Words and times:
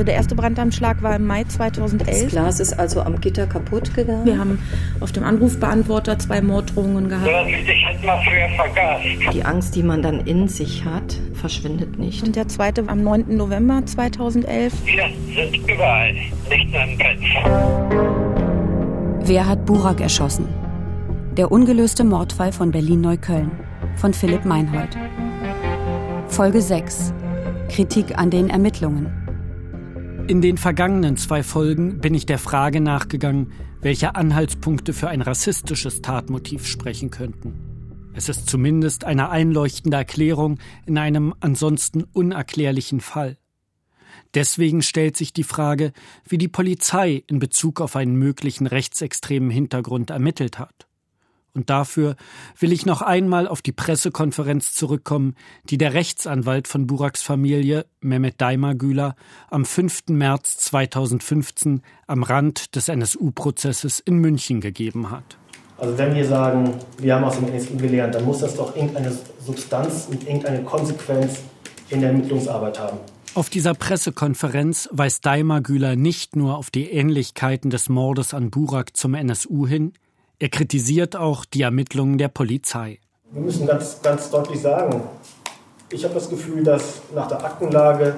Also 0.00 0.06
der 0.06 0.14
erste 0.14 0.34
Brandanschlag 0.34 1.02
war 1.02 1.14
im 1.14 1.26
Mai 1.26 1.44
2011. 1.44 2.22
Das 2.22 2.30
Glas 2.30 2.58
ist 2.58 2.72
also 2.72 3.02
am 3.02 3.20
Gitter 3.20 3.46
kaputt 3.46 3.92
gegangen. 3.92 4.24
Wir 4.24 4.38
haben 4.38 4.58
auf 4.98 5.12
dem 5.12 5.24
Anrufbeantworter 5.24 6.18
zwei 6.18 6.40
Morddrohungen 6.40 7.10
gehabt. 7.10 7.28
Ich 7.46 7.86
hätte 7.86 8.06
mal 8.06 8.18
früher 8.22 8.48
vergast. 8.56 9.04
Die 9.34 9.44
Angst, 9.44 9.76
die 9.76 9.82
man 9.82 10.00
dann 10.00 10.20
in 10.20 10.48
sich 10.48 10.86
hat, 10.86 11.20
verschwindet 11.34 11.98
nicht. 11.98 12.22
Und 12.22 12.34
der 12.34 12.48
zweite 12.48 12.82
am 12.86 13.04
9. 13.04 13.36
November 13.36 13.84
2011. 13.84 14.72
Wir 14.86 15.04
sind 15.34 15.70
überall, 15.70 16.14
nicht 16.14 16.72
nur 16.72 16.82
im 16.82 16.96
Bett. 16.96 17.18
Wer 19.28 19.46
hat 19.46 19.66
Burak 19.66 20.00
erschossen? 20.00 20.48
Der 21.36 21.52
ungelöste 21.52 22.04
Mordfall 22.04 22.52
von 22.52 22.70
Berlin-Neukölln 22.70 23.50
von 23.96 24.14
Philipp 24.14 24.46
Meinhold. 24.46 24.96
Folge 26.28 26.62
6. 26.62 27.12
Kritik 27.68 28.16
an 28.16 28.30
den 28.30 28.48
Ermittlungen. 28.48 29.20
In 30.28 30.40
den 30.40 30.58
vergangenen 30.58 31.16
zwei 31.16 31.42
Folgen 31.42 32.00
bin 32.00 32.14
ich 32.14 32.26
der 32.26 32.38
Frage 32.38 32.80
nachgegangen, 32.80 33.52
welche 33.80 34.14
Anhaltspunkte 34.14 34.92
für 34.92 35.08
ein 35.08 35.22
rassistisches 35.22 36.02
Tatmotiv 36.02 36.66
sprechen 36.66 37.10
könnten. 37.10 38.10
Es 38.14 38.28
ist 38.28 38.48
zumindest 38.48 39.04
eine 39.04 39.30
einleuchtende 39.30 39.96
Erklärung 39.96 40.58
in 40.86 40.98
einem 40.98 41.34
ansonsten 41.40 42.04
unerklärlichen 42.04 43.00
Fall. 43.00 43.38
Deswegen 44.34 44.82
stellt 44.82 45.16
sich 45.16 45.32
die 45.32 45.44
Frage, 45.44 45.92
wie 46.28 46.38
die 46.38 46.48
Polizei 46.48 47.24
in 47.26 47.38
Bezug 47.38 47.80
auf 47.80 47.96
einen 47.96 48.16
möglichen 48.16 48.66
rechtsextremen 48.66 49.50
Hintergrund 49.50 50.10
ermittelt 50.10 50.58
hat. 50.58 50.86
Und 51.54 51.70
dafür 51.70 52.16
will 52.58 52.72
ich 52.72 52.86
noch 52.86 53.02
einmal 53.02 53.48
auf 53.48 53.62
die 53.62 53.72
Pressekonferenz 53.72 54.72
zurückkommen, 54.72 55.34
die 55.64 55.78
der 55.78 55.94
Rechtsanwalt 55.94 56.68
von 56.68 56.86
Buraks 56.86 57.22
Familie, 57.22 57.86
Mehmet 58.00 58.40
Daimagüler, 58.40 59.16
am 59.50 59.64
5. 59.64 60.08
März 60.08 60.58
2015 60.58 61.82
am 62.06 62.22
Rand 62.22 62.76
des 62.76 62.88
NSU-Prozesses 62.88 64.00
in 64.00 64.18
München 64.18 64.60
gegeben 64.60 65.10
hat. 65.10 65.38
Also 65.78 65.96
wenn 65.96 66.14
wir 66.14 66.26
sagen, 66.26 66.74
wir 66.98 67.14
haben 67.14 67.24
aus 67.24 67.36
dem 67.36 67.48
NSU 67.48 67.76
gelernt, 67.76 68.14
dann 68.14 68.24
muss 68.24 68.40
das 68.40 68.54
doch 68.54 68.76
irgendeine 68.76 69.16
Substanz 69.44 70.08
und 70.10 70.22
irgendeine 70.24 70.62
Konsequenz 70.62 71.40
in 71.88 72.00
der 72.00 72.10
Ermittlungsarbeit 72.10 72.78
haben. 72.78 72.98
Auf 73.34 73.48
dieser 73.48 73.74
Pressekonferenz 73.74 74.88
weist 74.92 75.24
Daimagüler 75.24 75.96
nicht 75.96 76.36
nur 76.36 76.58
auf 76.58 76.70
die 76.70 76.90
Ähnlichkeiten 76.90 77.70
des 77.70 77.88
Mordes 77.88 78.34
an 78.34 78.50
Burak 78.50 78.96
zum 78.96 79.14
NSU 79.14 79.66
hin, 79.66 79.92
er 80.40 80.48
kritisiert 80.48 81.14
auch 81.16 81.44
die 81.44 81.62
Ermittlungen 81.62 82.16
der 82.16 82.28
Polizei. 82.28 82.98
Wir 83.30 83.42
müssen 83.42 83.66
ganz, 83.66 84.00
ganz 84.02 84.30
deutlich 84.30 84.60
sagen, 84.60 85.02
ich 85.92 86.02
habe 86.02 86.14
das 86.14 86.28
Gefühl, 86.28 86.64
dass 86.64 87.02
nach 87.14 87.28
der 87.28 87.44
Aktenlage 87.44 88.14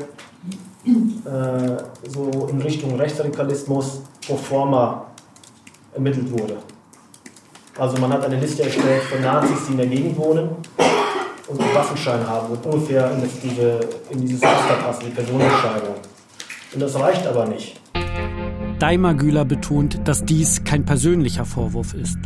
äh, 0.84 2.08
so 2.08 2.48
in 2.48 2.62
Richtung 2.62 2.94
Rechtsradikalismus 2.94 4.02
pro 4.24 4.36
forma 4.36 5.06
ermittelt 5.94 6.30
wurde. 6.30 6.58
Also 7.76 7.98
man 7.98 8.12
hat 8.12 8.24
eine 8.24 8.38
Liste 8.38 8.62
erstellt 8.62 9.02
von 9.02 9.20
Nazis, 9.20 9.66
die 9.66 9.72
in 9.72 9.78
der 9.78 9.86
Gegend 9.86 10.16
wohnen 10.16 10.50
und 11.48 11.60
einen 11.60 11.74
Waffenschein 11.74 12.26
haben 12.26 12.52
und 12.52 12.64
ungefähr 12.66 13.10
in, 13.10 13.28
diese, 13.42 13.80
in 14.10 14.20
dieses 14.20 14.42
Raster 14.42 14.74
passen, 14.74 15.06
die 15.06 15.10
Personenbeschreibung. 15.10 15.94
Und 16.72 16.80
das 16.80 16.94
reicht 16.98 17.26
aber 17.26 17.46
nicht. 17.46 17.81
Daimagüler 18.82 19.44
betont, 19.44 20.08
dass 20.08 20.24
dies 20.24 20.64
kein 20.64 20.84
persönlicher 20.84 21.44
Vorwurf 21.44 21.94
ist. 21.94 22.18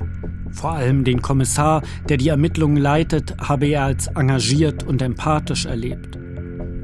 Vor 0.52 0.72
allem 0.72 1.04
den 1.04 1.20
Kommissar, 1.20 1.82
der 2.08 2.16
die 2.16 2.30
Ermittlungen 2.30 2.78
leitet, 2.78 3.36
habe 3.38 3.66
er 3.66 3.84
als 3.84 4.06
engagiert 4.06 4.82
und 4.82 5.02
empathisch 5.02 5.66
erlebt. 5.66 6.18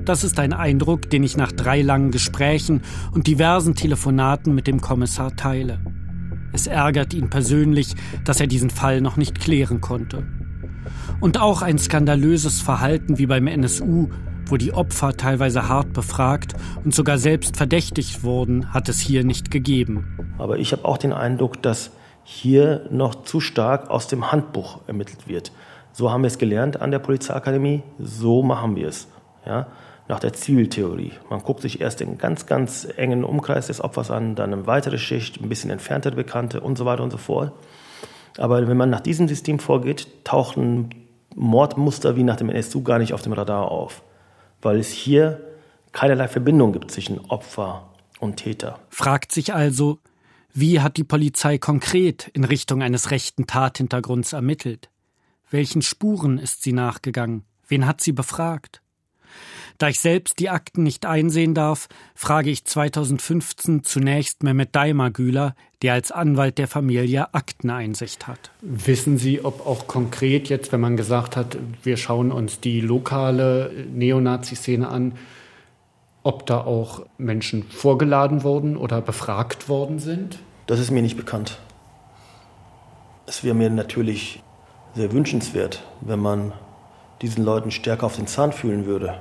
Das 0.04 0.24
ist 0.24 0.38
ein 0.38 0.52
Eindruck, 0.52 1.08
den 1.08 1.22
ich 1.22 1.38
nach 1.38 1.52
drei 1.52 1.80
langen 1.80 2.10
Gesprächen 2.10 2.82
und 3.12 3.26
diversen 3.26 3.74
Telefonaten 3.74 4.54
mit 4.54 4.66
dem 4.66 4.82
Kommissar 4.82 5.34
teile. 5.36 5.80
Es 6.52 6.66
ärgert 6.66 7.14
ihn 7.14 7.30
persönlich, 7.30 7.94
dass 8.24 8.40
er 8.40 8.48
diesen 8.48 8.68
Fall 8.68 9.00
noch 9.00 9.16
nicht 9.16 9.40
klären 9.40 9.80
konnte. 9.80 10.26
Und 11.18 11.40
auch 11.40 11.62
ein 11.62 11.78
skandalöses 11.78 12.60
Verhalten 12.60 13.16
wie 13.16 13.26
beim 13.26 13.46
NSU 13.46 14.10
wo 14.52 14.58
die 14.58 14.74
Opfer 14.74 15.16
teilweise 15.16 15.66
hart 15.66 15.94
befragt 15.94 16.52
und 16.84 16.94
sogar 16.94 17.16
selbst 17.16 17.56
verdächtigt 17.56 18.22
wurden, 18.22 18.74
hat 18.74 18.90
es 18.90 19.00
hier 19.00 19.24
nicht 19.24 19.50
gegeben. 19.50 20.34
Aber 20.36 20.58
ich 20.58 20.72
habe 20.72 20.84
auch 20.84 20.98
den 20.98 21.14
Eindruck, 21.14 21.62
dass 21.62 21.90
hier 22.22 22.86
noch 22.90 23.24
zu 23.24 23.40
stark 23.40 23.88
aus 23.88 24.08
dem 24.08 24.30
Handbuch 24.30 24.80
ermittelt 24.86 25.26
wird. 25.26 25.52
So 25.94 26.12
haben 26.12 26.22
wir 26.22 26.26
es 26.26 26.36
gelernt 26.36 26.82
an 26.82 26.90
der 26.90 26.98
Polizeiakademie, 26.98 27.82
so 27.98 28.42
machen 28.42 28.76
wir 28.76 28.88
es. 28.88 29.08
Ja? 29.46 29.68
Nach 30.06 30.20
der 30.20 30.34
Zieltheorie. 30.34 31.12
Man 31.30 31.40
guckt 31.40 31.62
sich 31.62 31.80
erst 31.80 32.00
den 32.00 32.18
ganz, 32.18 32.44
ganz 32.44 32.86
engen 32.98 33.24
Umkreis 33.24 33.68
des 33.68 33.80
Opfers 33.80 34.10
an, 34.10 34.34
dann 34.34 34.52
eine 34.52 34.66
weitere 34.66 34.98
Schicht, 34.98 35.40
ein 35.40 35.48
bisschen 35.48 35.70
entferntere 35.70 36.14
Bekannte 36.14 36.60
und 36.60 36.76
so 36.76 36.84
weiter 36.84 37.02
und 37.02 37.10
so 37.10 37.16
fort. 37.16 37.52
Aber 38.36 38.68
wenn 38.68 38.76
man 38.76 38.90
nach 38.90 39.00
diesem 39.00 39.28
System 39.28 39.58
vorgeht, 39.58 40.08
tauchen 40.24 40.90
Mordmuster 41.34 42.16
wie 42.16 42.22
nach 42.22 42.36
dem 42.36 42.50
NSU 42.50 42.82
gar 42.82 42.98
nicht 42.98 43.14
auf 43.14 43.22
dem 43.22 43.32
Radar 43.32 43.70
auf 43.70 44.02
weil 44.62 44.78
es 44.78 44.90
hier 44.90 45.40
keinerlei 45.92 46.28
Verbindung 46.28 46.72
gibt 46.72 46.90
zwischen 46.90 47.18
Opfer 47.30 47.90
und 48.20 48.36
Täter. 48.36 48.78
Fragt 48.88 49.32
sich 49.32 49.52
also, 49.52 49.98
wie 50.54 50.80
hat 50.80 50.96
die 50.96 51.04
Polizei 51.04 51.58
konkret 51.58 52.28
in 52.28 52.44
Richtung 52.44 52.82
eines 52.82 53.10
rechten 53.10 53.46
Tathintergrunds 53.46 54.32
ermittelt? 54.32 54.90
Welchen 55.50 55.82
Spuren 55.82 56.38
ist 56.38 56.62
sie 56.62 56.72
nachgegangen? 56.72 57.44
Wen 57.68 57.86
hat 57.86 58.00
sie 58.00 58.12
befragt? 58.12 58.81
Da 59.78 59.88
ich 59.88 60.00
selbst 60.00 60.38
die 60.38 60.48
Akten 60.48 60.82
nicht 60.82 61.06
einsehen 61.06 61.54
darf, 61.54 61.88
frage 62.14 62.50
ich 62.50 62.64
2015 62.64 63.82
zunächst 63.82 64.42
Mehmet 64.42 64.74
Daimagüler, 64.76 65.54
der 65.82 65.94
als 65.94 66.12
Anwalt 66.12 66.58
der 66.58 66.68
Familie 66.68 67.34
Akteneinsicht 67.34 68.28
hat. 68.28 68.50
Wissen 68.60 69.18
Sie, 69.18 69.44
ob 69.44 69.66
auch 69.66 69.86
konkret 69.88 70.48
jetzt, 70.48 70.72
wenn 70.72 70.80
man 70.80 70.96
gesagt 70.96 71.36
hat, 71.36 71.56
wir 71.82 71.96
schauen 71.96 72.30
uns 72.30 72.60
die 72.60 72.80
lokale 72.80 73.72
Neonazi-Szene 73.92 74.88
an, 74.88 75.12
ob 76.22 76.46
da 76.46 76.60
auch 76.60 77.06
Menschen 77.18 77.64
vorgeladen 77.64 78.44
wurden 78.44 78.76
oder 78.76 79.00
befragt 79.00 79.68
worden 79.68 79.98
sind? 79.98 80.38
Das 80.66 80.78
ist 80.78 80.90
mir 80.90 81.02
nicht 81.02 81.16
bekannt. 81.16 81.58
Es 83.26 83.42
wäre 83.42 83.54
mir 83.54 83.70
natürlich 83.70 84.42
sehr 84.94 85.12
wünschenswert, 85.12 85.82
wenn 86.00 86.20
man 86.20 86.52
diesen 87.22 87.44
Leuten 87.44 87.70
stärker 87.70 88.04
auf 88.06 88.16
den 88.16 88.26
Zahn 88.26 88.52
fühlen 88.52 88.84
würde. 88.84 89.18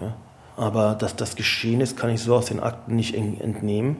Ja? 0.00 0.14
Aber 0.56 0.94
dass 0.94 1.16
das 1.16 1.36
geschehen 1.36 1.80
ist, 1.80 1.96
kann 1.96 2.10
ich 2.10 2.20
so 2.20 2.34
aus 2.34 2.46
den 2.46 2.60
Akten 2.60 2.96
nicht 2.96 3.14
entnehmen. 3.14 3.96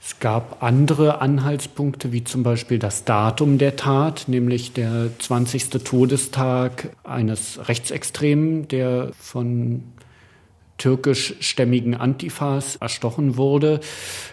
Es 0.00 0.20
gab 0.20 0.62
andere 0.62 1.20
Anhaltspunkte, 1.20 2.12
wie 2.12 2.22
zum 2.22 2.44
Beispiel 2.44 2.78
das 2.78 3.04
Datum 3.04 3.58
der 3.58 3.74
Tat, 3.74 4.24
nämlich 4.28 4.72
der 4.72 5.10
20. 5.18 5.70
Todestag 5.82 6.90
eines 7.02 7.68
Rechtsextremen, 7.68 8.68
der 8.68 9.10
von 9.18 9.82
türkischstämmigen 10.76 11.96
Antifas 11.96 12.76
erstochen 12.76 13.36
wurde. 13.36 13.80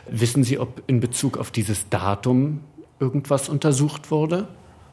Wissen 0.08 0.44
Sie, 0.44 0.60
ob 0.60 0.84
in 0.86 1.00
Bezug 1.00 1.38
auf 1.38 1.50
dieses 1.50 1.90
Datum 1.90 2.60
irgendwas 3.00 3.50
untersucht 3.50 4.12
wurde? 4.12 4.48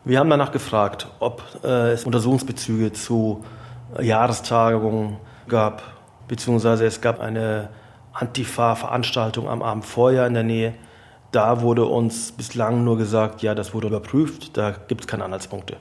Wir 0.04 0.18
haben 0.18 0.30
danach 0.30 0.50
gefragt, 0.50 1.06
ob 1.20 1.44
äh, 1.62 1.92
es 1.92 2.04
Untersuchungsbezüge 2.04 2.92
zu 2.92 3.44
Jahrestagungen 4.00 5.18
gab, 5.48 5.82
beziehungsweise 6.26 6.86
es 6.86 7.00
gab 7.00 7.20
eine 7.20 7.68
Antifa-Veranstaltung 8.12 9.48
am 9.48 9.62
Abend 9.62 9.84
vorher 9.84 10.26
in 10.26 10.34
der 10.34 10.42
Nähe. 10.42 10.74
Da 11.30 11.60
wurde 11.60 11.84
uns 11.84 12.32
bislang 12.32 12.82
nur 12.82 12.98
gesagt, 12.98 13.42
ja, 13.42 13.54
das 13.54 13.74
wurde 13.74 13.86
überprüft, 13.86 14.56
da 14.56 14.72
gibt 14.72 15.02
es 15.02 15.06
keine 15.06 15.24
Anhaltspunkte. 15.24 15.76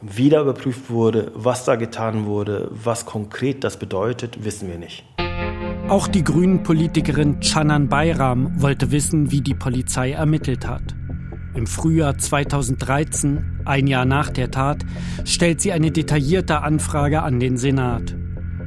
Wie 0.00 0.30
da 0.30 0.40
überprüft 0.40 0.88
wurde, 0.88 1.30
was 1.34 1.66
da 1.66 1.76
getan 1.76 2.24
wurde, 2.24 2.68
was 2.70 3.04
konkret 3.04 3.62
das 3.62 3.78
bedeutet, 3.78 4.42
wissen 4.42 4.70
wir 4.70 4.78
nicht. 4.78 5.04
Auch 5.90 6.08
die 6.08 6.24
Grünen-Politikerin 6.24 7.40
Canan 7.40 7.88
Bayram 7.88 8.62
wollte 8.62 8.90
wissen, 8.90 9.30
wie 9.30 9.42
die 9.42 9.54
Polizei 9.54 10.12
ermittelt 10.12 10.66
hat. 10.66 10.94
Im 11.54 11.66
Frühjahr 11.66 12.16
2013, 12.16 13.49
ein 13.64 13.86
Jahr 13.86 14.04
nach 14.04 14.30
der 14.30 14.50
Tat, 14.50 14.84
stellt 15.24 15.60
sie 15.60 15.72
eine 15.72 15.90
detaillierte 15.90 16.62
Anfrage 16.62 17.22
an 17.22 17.40
den 17.40 17.56
Senat. 17.56 18.16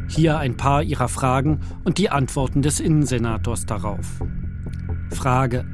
Hier 0.07 0.37
ein 0.37 0.57
paar 0.57 0.83
ihrer 0.83 1.07
Fragen 1.07 1.61
und 1.83 1.97
die 1.97 2.09
Antworten 2.09 2.61
des 2.61 2.79
Innensenators 2.79 3.65
darauf. 3.65 4.21
Frage. 5.11 5.65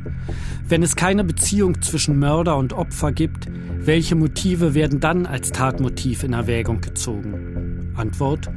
Wenn 0.68 0.83
es 0.83 0.95
keine 0.95 1.24
Beziehung 1.24 1.81
zwischen 1.81 2.19
Mörder 2.19 2.57
und 2.57 2.74
Opfer 2.74 3.12
gibt, 3.12 3.48
welche 3.80 4.16
Motive 4.16 4.74
werden 4.75 5.00
dann 5.00 5.25
als 5.25 5.51
Tatmotiv 5.51 6.24
in 6.24 6.33
Erwägung 6.33 6.81
gezogen? 6.81 7.94
Antwort. 7.95 8.50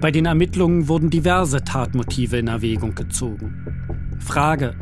Bei 0.00 0.10
den 0.10 0.26
Ermittlungen 0.26 0.88
wurden 0.88 1.10
diverse 1.10 1.64
Tatmotive 1.64 2.36
in 2.36 2.48
Erwägung 2.48 2.94
gezogen. 2.94 3.66
Frage. 4.18 4.74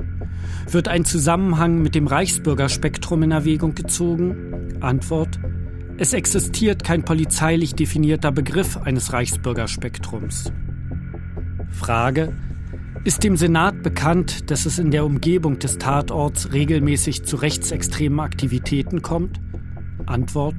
Wird 0.71 0.89
ein 0.89 1.05
Zusammenhang 1.05 1.83
mit 1.83 1.95
dem 1.95 2.07
Reichsbürgerspektrum 2.07 3.23
in 3.23 3.31
Erwägung 3.31 3.75
gezogen? 3.75 4.64
Antwort. 4.85 5.39
Es 5.97 6.13
existiert 6.13 6.85
kein 6.85 7.05
polizeilich 7.05 7.75
definierter 7.75 8.33
Begriff 8.33 8.77
eines 8.77 9.13
Reichsbürgerspektrums. 9.13 10.53
Frage. 11.71 12.35
Ist 13.05 13.23
dem 13.23 13.37
Senat 13.37 13.83
bekannt, 13.83 14.51
dass 14.51 14.65
es 14.65 14.79
in 14.79 14.91
der 14.91 15.05
Umgebung 15.05 15.59
des 15.59 15.79
Tatorts 15.79 16.53
regelmäßig 16.53 17.25
zu 17.25 17.37
rechtsextremen 17.37 18.21
Aktivitäten 18.21 19.03
kommt? 19.03 19.41
Antwort. 20.07 20.57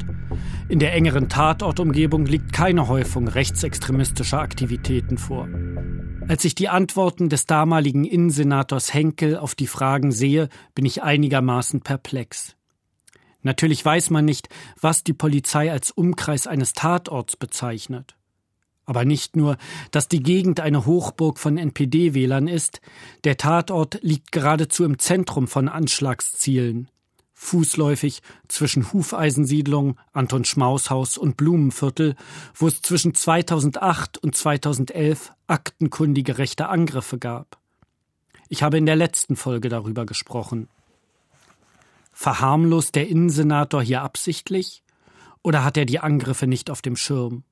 In 0.69 0.79
der 0.79 0.93
engeren 0.93 1.29
Tatortumgebung 1.29 2.25
liegt 2.25 2.53
keine 2.53 2.87
Häufung 2.87 3.27
rechtsextremistischer 3.27 4.39
Aktivitäten 4.39 5.17
vor. 5.17 5.47
Als 6.27 6.43
ich 6.45 6.55
die 6.55 6.69
Antworten 6.69 7.29
des 7.29 7.45
damaligen 7.45 8.03
Innensenators 8.03 8.93
Henkel 8.93 9.37
auf 9.37 9.55
die 9.55 9.67
Fragen 9.67 10.11
sehe, 10.11 10.49
bin 10.73 10.85
ich 10.85 11.03
einigermaßen 11.03 11.81
perplex. 11.81 12.55
Natürlich 13.45 13.85
weiß 13.85 14.09
man 14.09 14.25
nicht, 14.25 14.49
was 14.81 15.03
die 15.03 15.13
Polizei 15.13 15.71
als 15.71 15.91
Umkreis 15.91 16.47
eines 16.47 16.73
Tatorts 16.73 17.37
bezeichnet. 17.37 18.15
Aber 18.85 19.05
nicht 19.05 19.35
nur, 19.35 19.57
dass 19.91 20.07
die 20.07 20.23
Gegend 20.23 20.59
eine 20.59 20.87
Hochburg 20.87 21.37
von 21.37 21.59
NPD-Wählern 21.59 22.47
ist, 22.47 22.81
der 23.23 23.37
Tatort 23.37 23.99
liegt 24.01 24.31
geradezu 24.31 24.83
im 24.83 24.97
Zentrum 24.97 25.47
von 25.47 25.69
Anschlagszielen 25.69 26.89
fußläufig 27.37 28.21
zwischen 28.47 28.91
Hufeisensiedlung, 28.93 29.97
Anton 30.13 30.45
Schmaus 30.45 30.89
Haus 30.89 31.17
und 31.17 31.37
Blumenviertel, 31.37 32.15
wo 32.55 32.67
es 32.67 32.81
zwischen 32.81 33.13
2008 33.13 34.17
und 34.17 34.35
2011 34.35 35.33
aktenkundige 35.45 36.37
rechte 36.37 36.69
Angriffe 36.69 37.19
gab. 37.19 37.59
Ich 38.47 38.63
habe 38.63 38.77
in 38.77 38.85
der 38.85 38.95
letzten 38.95 39.35
Folge 39.35 39.69
darüber 39.69 40.05
gesprochen. 40.05 40.69
Verharmlost 42.17 42.95
der 42.95 43.09
Innensenator 43.09 43.83
hier 43.83 44.01
absichtlich? 44.01 44.83
Oder 45.43 45.65
hat 45.65 45.75
er 45.75 45.85
die 45.85 45.99
Angriffe 45.99 46.47
nicht 46.47 46.71
auf 46.71 46.81
dem 46.81 46.95
Schirm? 46.95 47.43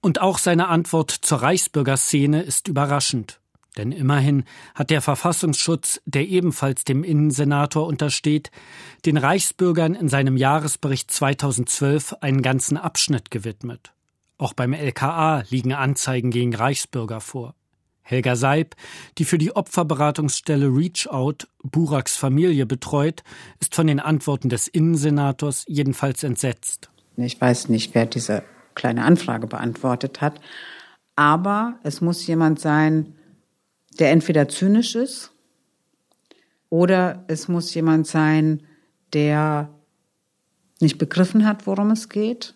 Und 0.00 0.20
auch 0.20 0.38
seine 0.38 0.66
Antwort 0.66 1.12
zur 1.12 1.42
Reichsbürgerszene 1.42 2.42
ist 2.42 2.66
überraschend. 2.66 3.40
Denn 3.76 3.92
immerhin 3.92 4.44
hat 4.74 4.90
der 4.90 5.00
Verfassungsschutz, 5.00 6.02
der 6.04 6.26
ebenfalls 6.26 6.82
dem 6.82 7.04
Innensenator 7.04 7.86
untersteht, 7.86 8.50
den 9.06 9.16
Reichsbürgern 9.16 9.94
in 9.94 10.08
seinem 10.08 10.36
Jahresbericht 10.36 11.10
2012 11.12 12.16
einen 12.20 12.42
ganzen 12.42 12.76
Abschnitt 12.76 13.30
gewidmet. 13.30 13.94
Auch 14.38 14.54
beim 14.54 14.72
LKA 14.72 15.44
liegen 15.48 15.72
Anzeigen 15.72 16.32
gegen 16.32 16.54
Reichsbürger 16.54 17.20
vor. 17.20 17.54
Helga 18.02 18.36
Seib, 18.36 18.74
die 19.18 19.24
für 19.24 19.38
die 19.38 19.54
Opferberatungsstelle 19.54 20.66
Reach 20.66 21.08
Out 21.08 21.48
Buraks 21.62 22.16
Familie 22.16 22.66
betreut, 22.66 23.22
ist 23.60 23.74
von 23.74 23.86
den 23.86 24.00
Antworten 24.00 24.48
des 24.48 24.68
Innensenators 24.68 25.64
jedenfalls 25.68 26.22
entsetzt. 26.22 26.90
Ich 27.16 27.40
weiß 27.40 27.68
nicht, 27.68 27.94
wer 27.94 28.06
diese 28.06 28.42
kleine 28.74 29.04
Anfrage 29.04 29.46
beantwortet 29.46 30.20
hat, 30.20 30.40
aber 31.16 31.78
es 31.82 32.00
muss 32.00 32.26
jemand 32.26 32.58
sein, 32.58 33.14
der 33.98 34.10
entweder 34.10 34.48
zynisch 34.48 34.94
ist 34.94 35.30
oder 36.70 37.24
es 37.28 37.48
muss 37.48 37.74
jemand 37.74 38.06
sein, 38.06 38.62
der 39.12 39.68
nicht 40.80 40.98
begriffen 40.98 41.46
hat, 41.46 41.66
worum 41.66 41.90
es 41.90 42.08
geht. 42.08 42.54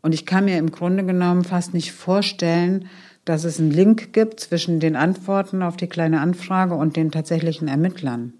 Und 0.00 0.14
ich 0.14 0.26
kann 0.26 0.44
mir 0.44 0.58
im 0.58 0.70
Grunde 0.70 1.04
genommen 1.04 1.44
fast 1.44 1.74
nicht 1.74 1.92
vorstellen, 1.92 2.88
dass 3.28 3.44
es 3.44 3.60
einen 3.60 3.70
Link 3.70 4.12
gibt 4.12 4.40
zwischen 4.40 4.80
den 4.80 4.96
Antworten 4.96 5.62
auf 5.62 5.76
die 5.76 5.86
kleine 5.86 6.20
Anfrage 6.20 6.74
und 6.74 6.96
den 6.96 7.10
tatsächlichen 7.10 7.68
Ermittlern. 7.68 8.32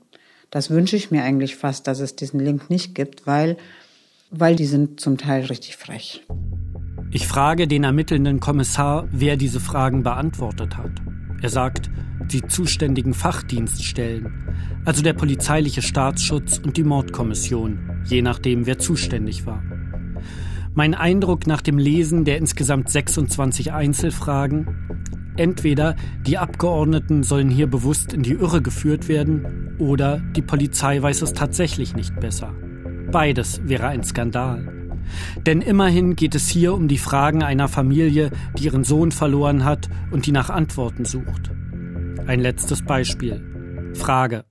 Das 0.50 0.70
wünsche 0.70 0.96
ich 0.96 1.10
mir 1.10 1.24
eigentlich 1.24 1.56
fast, 1.56 1.86
dass 1.86 2.00
es 2.00 2.16
diesen 2.16 2.40
Link 2.40 2.70
nicht 2.70 2.94
gibt, 2.94 3.26
weil, 3.26 3.58
weil 4.30 4.56
die 4.56 4.64
sind 4.64 4.98
zum 4.98 5.18
Teil 5.18 5.44
richtig 5.44 5.76
frech. 5.76 6.24
Ich 7.10 7.26
frage 7.26 7.68
den 7.68 7.84
ermittelnden 7.84 8.40
Kommissar, 8.40 9.06
wer 9.10 9.36
diese 9.36 9.60
Fragen 9.60 10.02
beantwortet 10.02 10.78
hat. 10.78 10.92
Er 11.42 11.50
sagt, 11.50 11.90
die 12.32 12.46
zuständigen 12.46 13.12
Fachdienststellen, 13.12 14.32
also 14.86 15.02
der 15.02 15.12
polizeiliche 15.12 15.82
Staatsschutz 15.82 16.58
und 16.58 16.78
die 16.78 16.84
Mordkommission, 16.84 18.02
je 18.06 18.22
nachdem, 18.22 18.66
wer 18.66 18.78
zuständig 18.78 19.44
war. 19.44 19.62
Mein 20.74 20.94
Eindruck 20.94 21.46
nach 21.46 21.60
dem 21.60 21.78
Lesen 21.78 22.24
der 22.24 22.38
insgesamt 22.38 22.88
26 22.88 23.72
Einzelfragen, 23.72 24.88
entweder 25.36 25.96
die 26.26 26.38
Abgeordneten 26.38 27.22
sollen 27.22 27.50
hier 27.50 27.66
bewusst 27.66 28.12
in 28.12 28.22
die 28.22 28.32
Irre 28.32 28.62
geführt 28.62 29.08
werden, 29.08 29.76
oder 29.78 30.18
die 30.36 30.42
Polizei 30.42 31.00
weiß 31.00 31.22
es 31.22 31.32
tatsächlich 31.32 31.94
nicht 31.94 32.18
besser. 32.20 32.52
Beides 33.10 33.60
wäre 33.64 33.86
ein 33.86 34.04
Skandal. 34.04 34.72
Denn 35.46 35.62
immerhin 35.62 36.16
geht 36.16 36.34
es 36.34 36.48
hier 36.48 36.74
um 36.74 36.88
die 36.88 36.98
Fragen 36.98 37.42
einer 37.42 37.68
Familie, 37.68 38.30
die 38.58 38.64
ihren 38.64 38.84
Sohn 38.84 39.12
verloren 39.12 39.64
hat 39.64 39.88
und 40.10 40.26
die 40.26 40.32
nach 40.32 40.50
Antworten 40.50 41.04
sucht. 41.04 41.50
Ein 42.26 42.40
letztes 42.40 42.82
Beispiel. 42.82 43.42
Frage. 43.94 44.44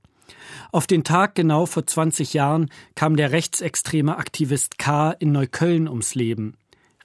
Auf 0.72 0.88
den 0.88 1.04
Tag 1.04 1.36
genau 1.36 1.66
vor 1.66 1.86
20 1.86 2.34
Jahren 2.34 2.70
kam 2.96 3.16
der 3.16 3.32
rechtsextreme 3.32 4.18
Aktivist 4.18 4.78
K. 4.78 5.12
in 5.12 5.32
Neukölln 5.32 5.88
ums 5.88 6.16
Leben. 6.16 6.56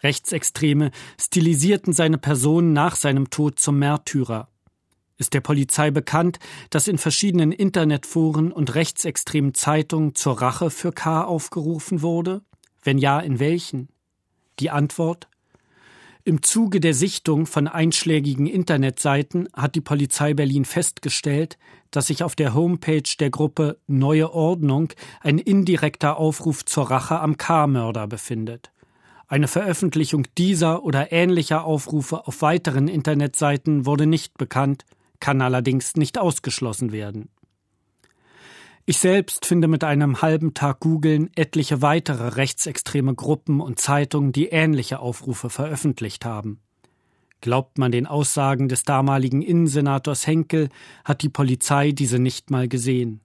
Rechtsextreme 0.02 0.90
stilisierten 1.20 1.92
seine 1.92 2.18
Person 2.18 2.72
nach 2.72 2.96
seinem 2.96 3.30
Tod 3.30 3.58
zum 3.58 3.78
Märtyrer. 3.78 4.48
Ist 5.18 5.34
der 5.34 5.40
Polizei 5.40 5.90
bekannt, 5.90 6.40
dass 6.70 6.88
in 6.88 6.98
verschiedenen 6.98 7.52
Internetforen 7.52 8.50
und 8.50 8.74
rechtsextremen 8.74 9.54
Zeitungen 9.54 10.14
zur 10.14 10.40
Rache 10.40 10.70
für 10.70 10.92
K. 10.92 11.22
aufgerufen 11.22 12.02
wurde? 12.02 12.42
Wenn 12.82 12.98
ja, 12.98 13.20
in 13.20 13.38
welchen? 13.38 13.88
Die 14.58 14.70
Antwort 14.70 15.28
Im 16.24 16.40
Zuge 16.42 16.78
der 16.78 16.94
Sichtung 16.94 17.46
von 17.46 17.66
einschlägigen 17.66 18.46
Internetseiten 18.46 19.48
hat 19.54 19.74
die 19.74 19.80
Polizei 19.80 20.34
Berlin 20.34 20.64
festgestellt, 20.64 21.58
dass 21.90 22.06
sich 22.06 22.22
auf 22.22 22.36
der 22.36 22.54
Homepage 22.54 23.02
der 23.18 23.30
Gruppe 23.30 23.78
Neue 23.88 24.32
Ordnung 24.32 24.92
ein 25.20 25.38
indirekter 25.38 26.18
Aufruf 26.18 26.64
zur 26.64 26.92
Rache 26.92 27.18
am 27.18 27.38
K-Mörder 27.38 28.06
befindet. 28.06 28.70
Eine 29.26 29.48
Veröffentlichung 29.48 30.28
dieser 30.38 30.84
oder 30.84 31.10
ähnlicher 31.10 31.64
Aufrufe 31.64 32.24
auf 32.28 32.40
weiteren 32.40 32.86
Internetseiten 32.86 33.84
wurde 33.84 34.06
nicht 34.06 34.38
bekannt, 34.38 34.84
kann 35.18 35.42
allerdings 35.42 35.96
nicht 35.96 36.18
ausgeschlossen 36.18 36.92
werden. 36.92 37.30
Ich 38.84 38.98
selbst 38.98 39.46
finde 39.46 39.68
mit 39.68 39.84
einem 39.84 40.22
halben 40.22 40.54
Tag 40.54 40.80
Googeln 40.80 41.30
etliche 41.36 41.82
weitere 41.82 42.30
rechtsextreme 42.30 43.14
Gruppen 43.14 43.60
und 43.60 43.78
Zeitungen, 43.78 44.32
die 44.32 44.48
ähnliche 44.48 44.98
Aufrufe 44.98 45.50
veröffentlicht 45.50 46.24
haben. 46.24 46.58
Glaubt 47.40 47.78
man 47.78 47.92
den 47.92 48.08
Aussagen 48.08 48.68
des 48.68 48.82
damaligen 48.82 49.40
Innensenators 49.40 50.26
Henkel, 50.26 50.68
hat 51.04 51.22
die 51.22 51.28
Polizei 51.28 51.92
diese 51.92 52.18
nicht 52.18 52.50
mal 52.50 52.66
gesehen. 52.66 53.20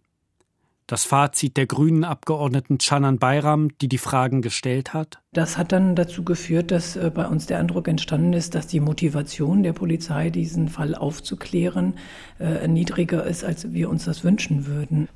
Das 0.87 1.03
Fazit 1.03 1.57
der 1.57 1.65
grünen 1.65 2.05
Abgeordneten 2.05 2.77
Canan 2.77 3.19
Bayram, 3.19 3.77
die 3.79 3.89
die 3.89 3.97
Fragen 3.97 4.41
gestellt 4.41 4.93
hat? 4.93 5.19
Das 5.33 5.57
hat 5.57 5.73
dann 5.73 5.97
dazu 5.97 6.23
geführt, 6.23 6.71
dass 6.71 6.95
äh, 6.95 7.11
bei 7.13 7.27
uns 7.27 7.45
der 7.45 7.59
Eindruck 7.59 7.89
entstanden 7.89 8.31
ist, 8.31 8.55
dass 8.55 8.67
die 8.67 8.79
Motivation 8.79 9.63
der 9.63 9.73
Polizei, 9.73 10.29
diesen 10.29 10.69
Fall 10.69 10.95
aufzuklären, 10.95 11.95
äh, 12.39 12.69
niedriger 12.69 13.25
ist, 13.25 13.43
als 13.43 13.73
wir 13.73 13.89
uns 13.89 14.05
das 14.05 14.23
wünschen 14.23 14.65
würden. 14.65 15.09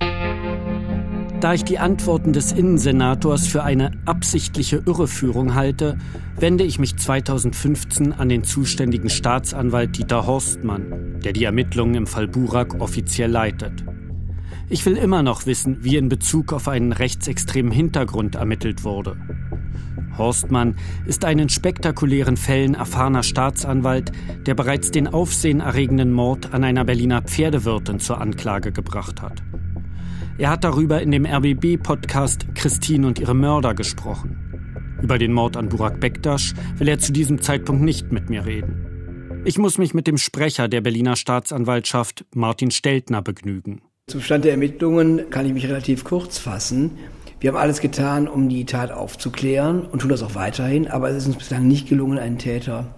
Da 1.40 1.54
ich 1.54 1.64
die 1.64 1.80
Antworten 1.80 2.34
des 2.34 2.52
Innensenators 2.52 3.48
für 3.48 3.64
eine 3.64 3.92
absichtliche 4.06 4.84
Irreführung 4.86 5.56
halte, 5.56 5.98
wende 6.38 6.66
ich 6.66 6.80
mich 6.80 6.98
2015 6.98 8.12
an 8.12 8.28
den 8.28 8.44
zuständigen 8.44 9.10
Staatsanwalt 9.10 9.98
Dieter 9.98 10.28
Horstmann, 10.28 11.22
der 11.24 11.32
die 11.32 11.46
Ermittlungen 11.46 11.96
im 11.96 12.08
Fall 12.08 12.28
Burak 12.28 12.82
offiziell 12.82 13.32
leitet. 13.32 13.86
Ich 14.72 14.86
will 14.86 14.96
immer 14.96 15.22
noch 15.22 15.46
wissen, 15.48 15.84
wie 15.84 15.98
in 15.98 16.08
Bezug 16.08 16.54
auf 16.54 16.70
einen 16.70 16.94
rechtsextremen 16.94 17.74
Hintergrund 17.74 18.36
ermittelt 18.36 18.86
wurde. 18.86 19.18
Horstmann 20.18 20.78
ist 21.06 21.26
ein 21.26 21.40
in 21.40 21.50
spektakulären 21.50 22.38
Fällen 22.38 22.76
erfahrener 22.76 23.24
Staatsanwalt, 23.24 24.14
der 24.46 24.56
bereits 24.56 24.90
den 24.90 25.10
aufsehenerregenden 25.10 26.14
Mord 26.14 26.54
an 26.54 26.64
einer 26.64 26.86
Berliner 26.86 27.22
Pferdewirtin 27.22 28.00
zur 28.00 28.22
Anklage 28.22 28.72
gebracht 28.72 29.22
hat. 29.22 29.44
Er 30.38 30.50
hat 30.50 30.64
darüber 30.64 31.02
in 31.02 31.12
dem 31.12 31.26
RBB-Podcast 31.26 32.56
Christine 32.56 33.08
und 33.08 33.20
ihre 33.20 33.36
Mörder 33.36 33.74
gesprochen. 33.74 34.38
Über 35.02 35.18
den 35.18 35.34
Mord 35.34 35.58
an 35.58 35.68
Burak 35.68 36.00
Bektasch 36.00 36.54
will 36.78 36.88
er 36.88 36.98
zu 36.98 37.12
diesem 37.12 37.42
Zeitpunkt 37.42 37.84
nicht 37.84 38.14
mit 38.14 38.30
mir 38.30 38.46
reden. 38.46 39.42
Ich 39.44 39.58
muss 39.58 39.78
mich 39.78 39.94
mit 39.94 40.08
dem 40.08 40.18
Sprecher 40.18 40.70
der 40.70 40.80
Berliner 40.80 41.18
Staatsanwaltschaft, 41.18 42.24
Martin 42.34 42.72
Steltner, 42.72 43.22
begnügen. 43.22 43.82
Zum 44.12 44.20
Stand 44.20 44.44
der 44.44 44.52
Ermittlungen 44.52 45.30
kann 45.30 45.46
ich 45.46 45.54
mich 45.54 45.70
relativ 45.70 46.04
kurz 46.04 46.38
fassen. 46.38 46.98
Wir 47.40 47.50
haben 47.50 47.58
alles 47.58 47.80
getan, 47.80 48.28
um 48.28 48.50
die 48.50 48.66
Tat 48.66 48.92
aufzuklären 48.92 49.84
und 49.86 50.00
tun 50.00 50.10
das 50.10 50.22
auch 50.22 50.36
weiterhin, 50.36 50.90
aber 50.90 51.10
es 51.10 51.16
ist 51.16 51.28
uns 51.28 51.38
bislang 51.38 51.66
nicht 51.66 51.88
gelungen, 51.88 52.20
einen 52.20 52.38
Täter 52.38 52.94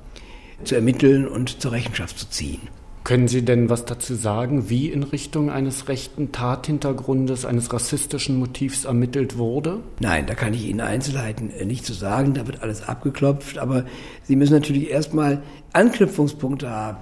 zu 0.63 0.74
ermitteln 0.74 1.27
und 1.27 1.62
zur 1.62 1.72
Rechenschaft 1.72 2.17
zu 2.17 2.29
ziehen. 2.32 2.62
Können 3.03 3.27
Sie 3.27 3.46
denn 3.46 3.70
was 3.70 3.86
dazu 3.86 4.15
sagen, 4.15 4.72
wie 4.72 4.89
in 4.89 5.03
Richtung 5.03 5.51
eines 5.51 5.88
rechten 5.88 6.32
Tathintergrundes, 6.32 7.46
eines 7.46 7.72
rassistischen 7.72 8.39
Motivs 8.39 8.86
ermittelt 8.86 9.38
wurde? 9.38 9.82
Nein, 10.00 10.25
da 10.25 10.34
kann 10.34 10.55
ich 10.55 10.65
Ihnen 10.65 10.82
Einzelheiten 10.82 11.51
äh, 11.51 11.65
nicht 11.65 11.86
zu 11.86 11.93
sagen, 11.93 12.34
da 12.34 12.48
wird 12.48 12.63
alles 12.63 12.82
abgeklopft, 12.82 13.60
aber 13.60 13.86
Sie 14.24 14.36
müssen 14.36 14.53
natürlich 14.53 14.89
erstmal 14.89 15.43
Anknüpfungspunkte 15.74 16.72
haben. 16.72 16.98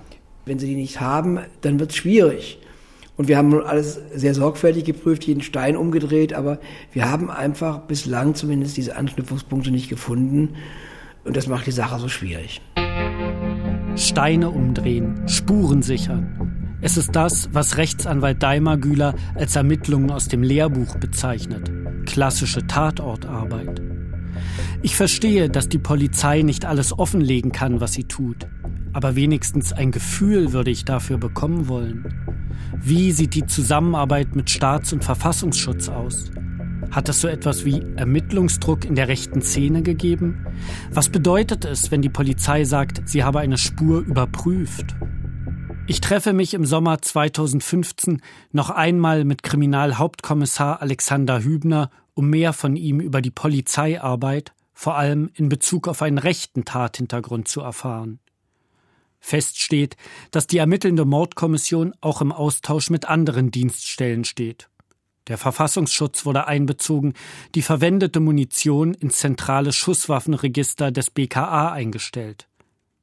Wenn 0.45 0.59
sie 0.59 0.67
die 0.67 0.75
nicht 0.75 0.99
haben, 0.99 1.39
dann 1.61 1.79
wird 1.79 1.91
es 1.91 1.95
schwierig. 1.95 2.59
Und 3.21 3.27
wir 3.27 3.37
haben 3.37 3.53
alles 3.61 4.01
sehr 4.15 4.33
sorgfältig 4.33 4.83
geprüft, 4.83 5.25
jeden 5.25 5.43
Stein 5.43 5.77
umgedreht, 5.77 6.33
aber 6.33 6.57
wir 6.91 7.07
haben 7.07 7.29
einfach 7.29 7.81
bislang 7.81 8.33
zumindest 8.33 8.77
diese 8.77 8.95
Anknüpfungspunkte 8.95 9.69
nicht 9.69 9.89
gefunden. 9.89 10.55
Und 11.23 11.37
das 11.37 11.45
macht 11.45 11.67
die 11.67 11.71
Sache 11.71 11.99
so 11.99 12.07
schwierig. 12.07 12.63
Steine 13.95 14.49
umdrehen, 14.49 15.21
Spuren 15.27 15.83
sichern. 15.83 16.79
Es 16.81 16.97
ist 16.97 17.15
das, 17.15 17.47
was 17.53 17.77
Rechtsanwalt 17.77 18.41
Daimagüler 18.41 19.13
als 19.35 19.55
Ermittlungen 19.55 20.09
aus 20.09 20.27
dem 20.27 20.41
Lehrbuch 20.41 20.95
bezeichnet. 20.95 21.71
Klassische 22.07 22.65
Tatortarbeit. 22.65 23.83
Ich 24.81 24.95
verstehe, 24.95 25.47
dass 25.47 25.69
die 25.69 25.77
Polizei 25.77 26.41
nicht 26.41 26.65
alles 26.65 26.97
offenlegen 26.97 27.51
kann, 27.51 27.81
was 27.81 27.93
sie 27.93 28.05
tut. 28.05 28.47
Aber 28.93 29.15
wenigstens 29.15 29.73
ein 29.73 29.91
Gefühl 29.91 30.53
würde 30.53 30.71
ich 30.71 30.85
dafür 30.85 31.19
bekommen 31.19 31.67
wollen. 31.67 32.20
Wie 32.77 33.11
sieht 33.11 33.35
die 33.35 33.45
Zusammenarbeit 33.45 34.35
mit 34.35 34.49
Staats- 34.49 34.93
und 34.93 35.03
Verfassungsschutz 35.03 35.89
aus? 35.89 36.31
Hat 36.91 37.07
es 37.07 37.21
so 37.21 37.27
etwas 37.27 37.63
wie 37.63 37.81
Ermittlungsdruck 37.95 38.83
in 38.83 38.95
der 38.95 39.07
rechten 39.07 39.41
Szene 39.41 39.81
gegeben? 39.81 40.45
Was 40.91 41.09
bedeutet 41.09 41.63
es, 41.63 41.89
wenn 41.89 42.01
die 42.01 42.09
Polizei 42.09 42.65
sagt, 42.65 43.07
sie 43.07 43.23
habe 43.23 43.39
eine 43.39 43.57
Spur 43.57 44.01
überprüft? 44.01 44.95
Ich 45.87 46.01
treffe 46.01 46.33
mich 46.33 46.53
im 46.53 46.65
Sommer 46.65 47.01
2015 47.01 48.21
noch 48.51 48.69
einmal 48.69 49.25
mit 49.25 49.43
Kriminalhauptkommissar 49.43 50.81
Alexander 50.81 51.43
Hübner, 51.43 51.89
um 52.13 52.29
mehr 52.29 52.53
von 52.53 52.75
ihm 52.75 52.99
über 52.99 53.21
die 53.21 53.31
Polizeiarbeit, 53.31 54.53
vor 54.73 54.97
allem 54.97 55.29
in 55.33 55.49
Bezug 55.49 55.87
auf 55.87 56.01
einen 56.01 56.17
rechten 56.17 56.65
Tathintergrund 56.65 57.47
zu 57.47 57.61
erfahren. 57.61 58.19
Fest 59.21 59.61
steht, 59.61 59.95
dass 60.31 60.47
die 60.47 60.57
ermittelnde 60.57 61.05
Mordkommission 61.05 61.93
auch 62.01 62.21
im 62.21 62.33
Austausch 62.33 62.89
mit 62.89 63.07
anderen 63.07 63.51
Dienststellen 63.51 64.25
steht. 64.25 64.67
Der 65.27 65.37
Verfassungsschutz 65.37 66.25
wurde 66.25 66.47
einbezogen, 66.47 67.13
die 67.55 67.61
verwendete 67.61 68.19
Munition 68.19 68.93
ins 68.93 69.19
zentrale 69.19 69.71
Schusswaffenregister 69.71 70.91
des 70.91 71.11
BKA 71.11 71.71
eingestellt. 71.71 72.47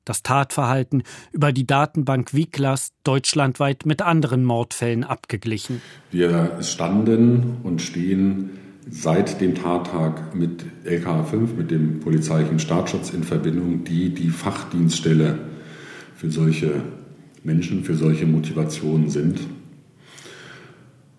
Das 0.04 0.22
Tatverhalten 0.22 1.04
über 1.32 1.52
die 1.52 1.66
Datenbank 1.66 2.34
Wiklas 2.34 2.92
deutschlandweit 3.04 3.86
mit 3.86 4.02
anderen 4.02 4.44
Mordfällen 4.44 5.04
abgeglichen. 5.04 5.80
Wir 6.10 6.58
standen 6.62 7.58
und 7.62 7.80
stehen 7.80 8.58
seit 8.90 9.40
dem 9.40 9.54
Tattag 9.54 10.34
mit 10.34 10.64
LKA 10.84 11.24
5, 11.24 11.54
mit 11.54 11.70
dem 11.70 12.00
polizeilichen 12.00 12.58
Staatsschutz 12.58 13.10
in 13.10 13.22
Verbindung, 13.22 13.84
die 13.84 14.14
die 14.14 14.30
Fachdienststelle 14.30 15.38
für 16.18 16.30
solche 16.32 16.82
Menschen, 17.44 17.84
für 17.84 17.94
solche 17.94 18.26
Motivationen 18.26 19.08
sind. 19.08 19.38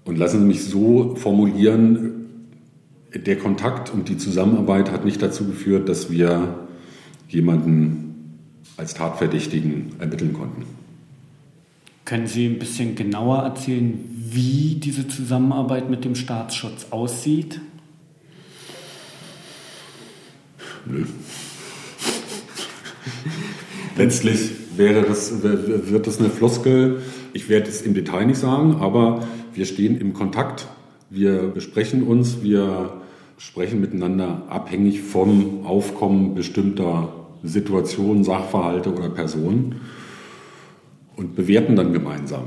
Und 0.03 0.17
lassen 0.17 0.41
Sie 0.41 0.45
mich 0.45 0.65
so 0.65 1.15
formulieren, 1.15 2.25
der 3.13 3.37
Kontakt 3.37 3.93
und 3.93 4.09
die 4.09 4.17
Zusammenarbeit 4.17 4.91
hat 4.91 5.05
nicht 5.05 5.21
dazu 5.21 5.45
geführt, 5.45 5.87
dass 5.87 6.11
wir 6.11 6.67
jemanden 7.29 8.39
als 8.75 8.93
Tatverdächtigen 8.93 9.93
ermitteln 9.99 10.33
konnten. 10.33 10.63
Können 12.03 12.27
Sie 12.27 12.45
ein 12.45 12.59
bisschen 12.59 12.95
genauer 12.95 13.43
erzählen, 13.43 13.97
wie 14.13 14.75
diese 14.83 15.07
Zusammenarbeit 15.07 15.89
mit 15.89 16.03
dem 16.03 16.15
Staatsschutz 16.15 16.87
aussieht? 16.89 17.61
Nö. 20.85 21.05
Letztlich 23.95 24.51
wäre 24.79 25.03
das, 25.03 25.43
wird 25.43 26.07
das 26.07 26.19
eine 26.19 26.29
Floskel. 26.29 27.01
Ich 27.33 27.49
werde 27.49 27.69
es 27.69 27.83
im 27.83 27.93
Detail 27.93 28.25
nicht 28.25 28.39
sagen, 28.39 28.77
aber 28.79 29.27
wir 29.53 29.65
stehen 29.65 29.99
im 29.99 30.13
Kontakt. 30.13 30.67
Wir 31.11 31.49
besprechen 31.49 32.01
uns, 32.03 32.41
wir 32.41 32.93
sprechen 33.37 33.79
miteinander 33.81 34.43
abhängig 34.49 35.01
vom 35.01 35.65
Aufkommen 35.65 36.33
bestimmter 36.33 37.09
Situationen, 37.43 38.23
Sachverhalte 38.23 38.93
oder 38.93 39.09
Personen 39.09 39.81
und 41.15 41.35
bewerten 41.35 41.75
dann 41.75 41.93
gemeinsam. 41.93 42.45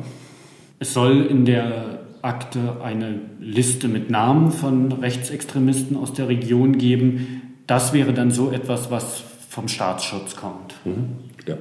Es 0.79 0.95
soll 0.95 1.27
in 1.27 1.45
der 1.45 2.01
Akte 2.23 2.81
eine 2.83 3.21
Liste 3.41 3.89
mit 3.89 4.11
Namen 4.11 4.51
von 4.51 4.93
Rechtsextremisten 4.93 5.97
aus 5.97 6.13
der 6.13 6.29
Region 6.29 6.79
geben. 6.79 7.43
Das 7.67 7.93
wäre 7.93 8.13
dann 8.13 8.31
so 8.31 8.51
etwas, 8.51 8.91
was 8.91 9.23
vom 9.49 9.69
Staatsschutz 9.69 10.37
kommt. 10.37 10.75
Mhm. 10.85 11.17
Ja. 11.47 11.57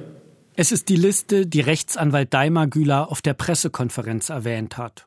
Es 0.54 0.70
ist 0.70 0.90
die 0.90 0.96
Liste, 0.96 1.46
die 1.46 1.62
Rechtsanwalt 1.62 2.34
Daimagüler 2.34 3.10
auf 3.10 3.22
der 3.22 3.32
Pressekonferenz 3.32 4.28
erwähnt 4.28 4.76
hat. 4.76 5.06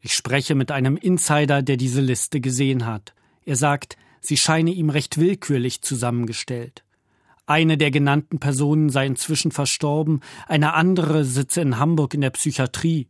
Ich 0.00 0.12
spreche 0.12 0.56
mit 0.56 0.72
einem 0.72 0.96
Insider, 0.96 1.62
der 1.62 1.76
diese 1.76 2.00
Liste 2.00 2.40
gesehen 2.40 2.84
hat. 2.84 3.14
Er 3.44 3.54
sagt, 3.54 3.96
sie 4.20 4.36
scheine 4.36 4.72
ihm 4.72 4.90
recht 4.90 5.18
willkürlich 5.18 5.82
zusammengestellt. 5.82 6.82
Eine 7.46 7.78
der 7.78 7.92
genannten 7.92 8.40
Personen 8.40 8.90
sei 8.90 9.06
inzwischen 9.06 9.52
verstorben, 9.52 10.20
eine 10.48 10.74
andere 10.74 11.24
sitze 11.24 11.60
in 11.60 11.78
Hamburg 11.78 12.14
in 12.14 12.20
der 12.20 12.30
Psychiatrie. 12.30 13.06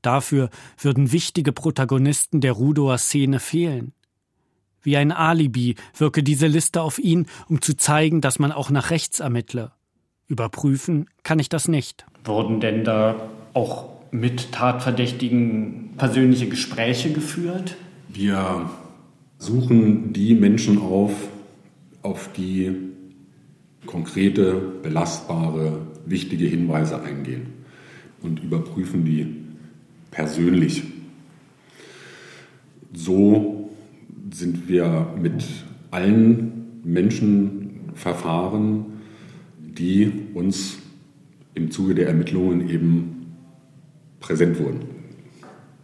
Dafür 0.00 0.48
würden 0.78 1.12
wichtige 1.12 1.52
Protagonisten 1.52 2.40
der 2.40 2.52
Rudower 2.52 2.96
Szene 2.96 3.40
fehlen. 3.40 3.92
Wie 4.80 4.96
ein 4.96 5.12
Alibi 5.12 5.74
wirke 5.94 6.22
diese 6.22 6.46
Liste 6.46 6.80
auf 6.80 6.98
ihn, 6.98 7.26
um 7.46 7.60
zu 7.60 7.76
zeigen, 7.76 8.22
dass 8.22 8.38
man 8.38 8.52
auch 8.52 8.70
nach 8.70 8.88
rechts 8.88 9.20
ermittle. 9.20 9.72
Überprüfen 10.28 11.06
kann 11.22 11.38
ich 11.38 11.48
das 11.48 11.68
nicht. 11.68 12.06
Wurden 12.24 12.60
denn 12.60 12.84
da 12.84 13.28
auch 13.52 13.88
mit 14.10 14.52
Tatverdächtigen 14.52 15.90
persönliche 15.96 16.48
Gespräche 16.48 17.12
geführt? 17.12 17.76
Wir 18.08 18.70
suchen 19.38 20.12
die 20.12 20.34
Menschen 20.34 20.78
auf, 20.78 21.12
auf 22.02 22.30
die 22.32 22.72
konkrete, 23.86 24.54
belastbare, 24.82 25.80
wichtige 26.06 26.46
Hinweise 26.46 27.02
eingehen 27.02 27.48
und 28.22 28.42
überprüfen 28.42 29.04
die 29.04 29.26
persönlich. 30.10 30.84
So 32.92 33.70
sind 34.32 34.68
wir 34.68 35.08
mit 35.20 35.44
allen 35.90 36.80
Menschen 36.84 37.90
verfahren, 37.94 38.86
die 39.78 40.12
uns 40.34 40.78
im 41.54 41.70
Zuge 41.70 41.94
der 41.94 42.08
Ermittlungen 42.08 42.68
eben 42.68 43.34
präsent 44.20 44.58
wurden. 44.58 44.80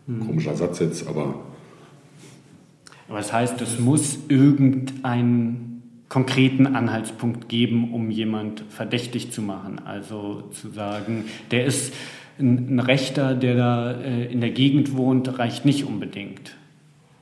Hm. 0.07 0.27
Komischer 0.27 0.57
Satz 0.57 0.81
jetzt, 0.81 1.07
aber. 1.07 1.41
Aber 3.09 3.19
das 3.19 3.33
heißt, 3.33 3.61
es 3.61 3.79
muss 3.79 4.19
irgendeinen 4.29 5.83
konkreten 6.09 6.67
Anhaltspunkt 6.67 7.49
geben, 7.49 7.93
um 7.93 8.11
jemand 8.11 8.65
verdächtig 8.69 9.31
zu 9.31 9.43
machen. 9.43 9.81
Also 9.85 10.45
zu 10.53 10.71
sagen, 10.71 11.25
der 11.51 11.67
ist 11.67 11.93
ein, 12.39 12.77
ein 12.77 12.81
Rechter, 12.81 13.35
der 13.35 13.57
da 13.57 13.93
äh, 13.93 14.33
in 14.33 14.41
der 14.41 14.51
Gegend 14.51 14.97
wohnt, 14.97 15.39
reicht 15.39 15.65
nicht 15.65 15.85
unbedingt. 15.85 16.57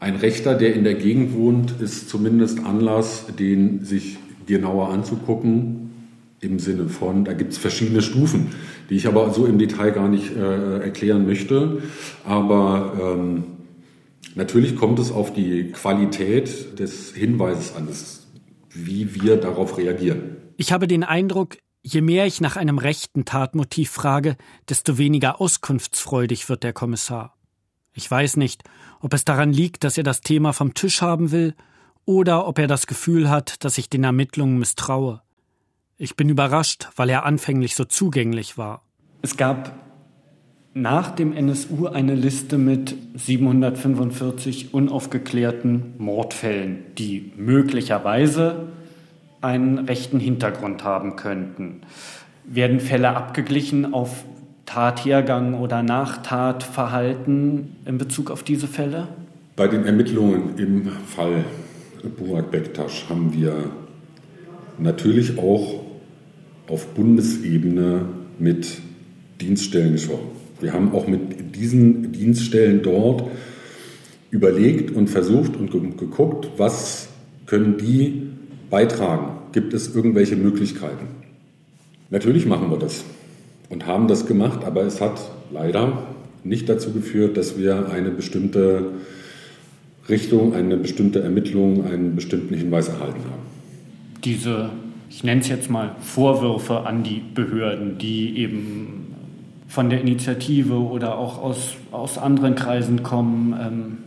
Ein 0.00 0.16
Rechter, 0.16 0.54
der 0.54 0.75
in 0.75 0.84
der 0.84 0.94
Gegend 0.94 1.34
wohnt, 1.34 1.80
ist 1.80 2.08
zumindest 2.08 2.64
Anlass, 2.64 3.26
den 3.38 3.84
sich 3.84 4.16
genauer 4.46 4.90
anzugucken 4.90 5.88
im 6.40 6.59
Sinne 6.59 6.88
von, 6.88 7.25
da 7.25 7.33
gibt 7.33 7.52
es 7.52 7.59
verschiedene 7.59 8.02
Stufen, 8.02 8.49
die 8.90 8.97
ich 8.97 9.07
aber 9.07 9.33
so 9.33 9.47
im 9.47 9.59
Detail 9.59 9.90
gar 9.90 10.09
nicht 10.09 10.37
äh, 10.37 10.78
erklären 10.80 11.26
möchte. 11.26 11.83
Aber 12.25 12.92
ähm, 13.00 13.45
natürlich 14.35 14.76
kommt 14.76 14.99
es 14.99 15.11
auf 15.11 15.33
die 15.33 15.73
Qualität 15.73 16.78
des 16.78 17.14
Hinweises 17.14 17.75
an, 17.75 17.88
wie 18.71 19.21
wir 19.21 19.37
darauf 19.37 19.78
reagieren. 19.78 20.37
Ich 20.57 20.73
habe 20.73 20.87
den 20.87 21.04
Eindruck, 21.04 21.57
je 21.83 22.00
mehr 22.00 22.26
ich 22.26 22.40
nach 22.40 22.57
einem 22.57 22.78
rechten 22.78 23.25
Tatmotiv 23.25 23.90
frage, 23.90 24.37
desto 24.68 24.99
weniger 24.99 25.40
auskunftsfreudig 25.40 26.49
wird 26.49 26.62
der 26.62 26.73
Kommissar. 26.73 27.35
Ich 27.95 28.09
weiß 28.09 28.37
nicht, 28.37 28.62
ob 29.00 29.12
es 29.12 29.25
daran 29.25 29.52
liegt, 29.52 29.83
dass 29.83 29.99
er 29.99 30.04
das 30.04 30.21
Thema 30.21 30.52
vom 30.52 30.75
Tisch 30.75 31.02
haben 31.02 31.33
will, 31.33 31.54
oder 32.04 32.47
ob 32.47 32.59
er 32.59 32.68
das 32.68 32.87
Gefühl 32.87 33.28
hat, 33.28 33.64
dass 33.64 33.76
ich 33.76 33.90
den 33.90 34.02
Ermittlungen 34.02 34.59
misstraue. 34.59 35.21
Ich 36.00 36.14
bin 36.14 36.28
überrascht, 36.28 36.90
weil 36.95 37.11
er 37.11 37.26
anfänglich 37.26 37.75
so 37.75 37.85
zugänglich 37.85 38.57
war. 38.57 38.83
Es 39.21 39.37
gab 39.37 39.75
nach 40.73 41.11
dem 41.11 41.33
NSU 41.33 41.88
eine 41.88 42.14
Liste 42.14 42.57
mit 42.57 42.95
745 43.17 44.73
unaufgeklärten 44.73 45.95
Mordfällen, 45.99 46.85
die 46.99 47.33
möglicherweise 47.37 48.69
einen 49.40 49.78
rechten 49.78 50.21
Hintergrund 50.21 50.85
haben 50.85 51.17
könnten. 51.17 51.81
Werden 52.45 52.78
Fälle 52.78 53.17
abgeglichen 53.17 53.93
auf 53.93 54.25
Tathergang 54.67 55.55
oder 55.55 55.83
Nachtatverhalten 55.83 57.76
in 57.87 57.99
Bezug 57.99 58.31
auf 58.31 58.45
diese 58.45 58.69
Fälle? 58.69 59.09
Bei 59.57 59.67
den 59.67 59.85
Ermittlungen 59.85 60.57
im 60.59 60.87
Fall 60.87 61.45
Burak 62.17 62.52
Bektasch 62.52 63.07
haben 63.09 63.33
wir 63.33 63.64
natürlich 64.78 65.37
auch 65.38 65.88
auf 66.68 66.94
Bundesebene 66.94 68.06
mit 68.38 68.78
Dienststellen 69.40 69.92
gesprochen. 69.92 70.28
Wir 70.60 70.72
haben 70.72 70.92
auch 70.92 71.06
mit 71.06 71.54
diesen 71.56 72.12
Dienststellen 72.12 72.82
dort 72.82 73.25
überlegt 74.30 74.90
und 74.90 75.08
versucht 75.08 75.56
und 75.56 75.70
geguckt, 75.70 76.50
was 76.56 77.08
können 77.46 77.78
die 77.78 78.28
beitragen? 78.70 79.38
Gibt 79.52 79.72
es 79.72 79.94
irgendwelche 79.94 80.37
Möglichkeiten? 80.37 81.06
Natürlich 82.10 82.46
machen 82.46 82.70
wir 82.70 82.78
das 82.78 83.04
und 83.70 83.87
haben 83.87 84.08
das 84.08 84.26
gemacht, 84.26 84.64
aber 84.64 84.82
es 84.82 85.00
hat 85.00 85.20
leider 85.52 86.06
nicht 86.44 86.68
dazu 86.68 86.92
geführt, 86.92 87.37
dass 87.37 87.58
wir 87.58 87.90
eine 87.90 88.10
bestimmte 88.10 88.92
Richtung, 90.08 90.54
eine 90.54 90.76
bestimmte 90.76 91.20
Ermittlung, 91.20 91.84
einen 91.84 92.14
bestimmten 92.14 92.54
Hinweis 92.54 92.88
erhalten 92.88 93.20
haben. 93.25 93.42
Diese, 94.25 94.70
ich 95.11 95.25
nenne 95.25 95.41
es 95.41 95.49
jetzt 95.49 95.71
mal 95.71 95.97
Vorwürfe 96.00 96.81
an 96.87 97.03
die 97.03 97.23
Behörden, 97.35 97.99
die 97.99 98.38
eben 98.38 99.15
von 99.69 99.91
der 99.91 100.00
Initiative 100.00 100.75
oder 100.75 101.19
auch 101.19 101.43
aus, 101.43 101.75
aus 101.93 102.19
anderen 102.19 102.55
Kreisen 102.55 103.03
kommen, 103.03 103.55
ähm, 103.61 103.99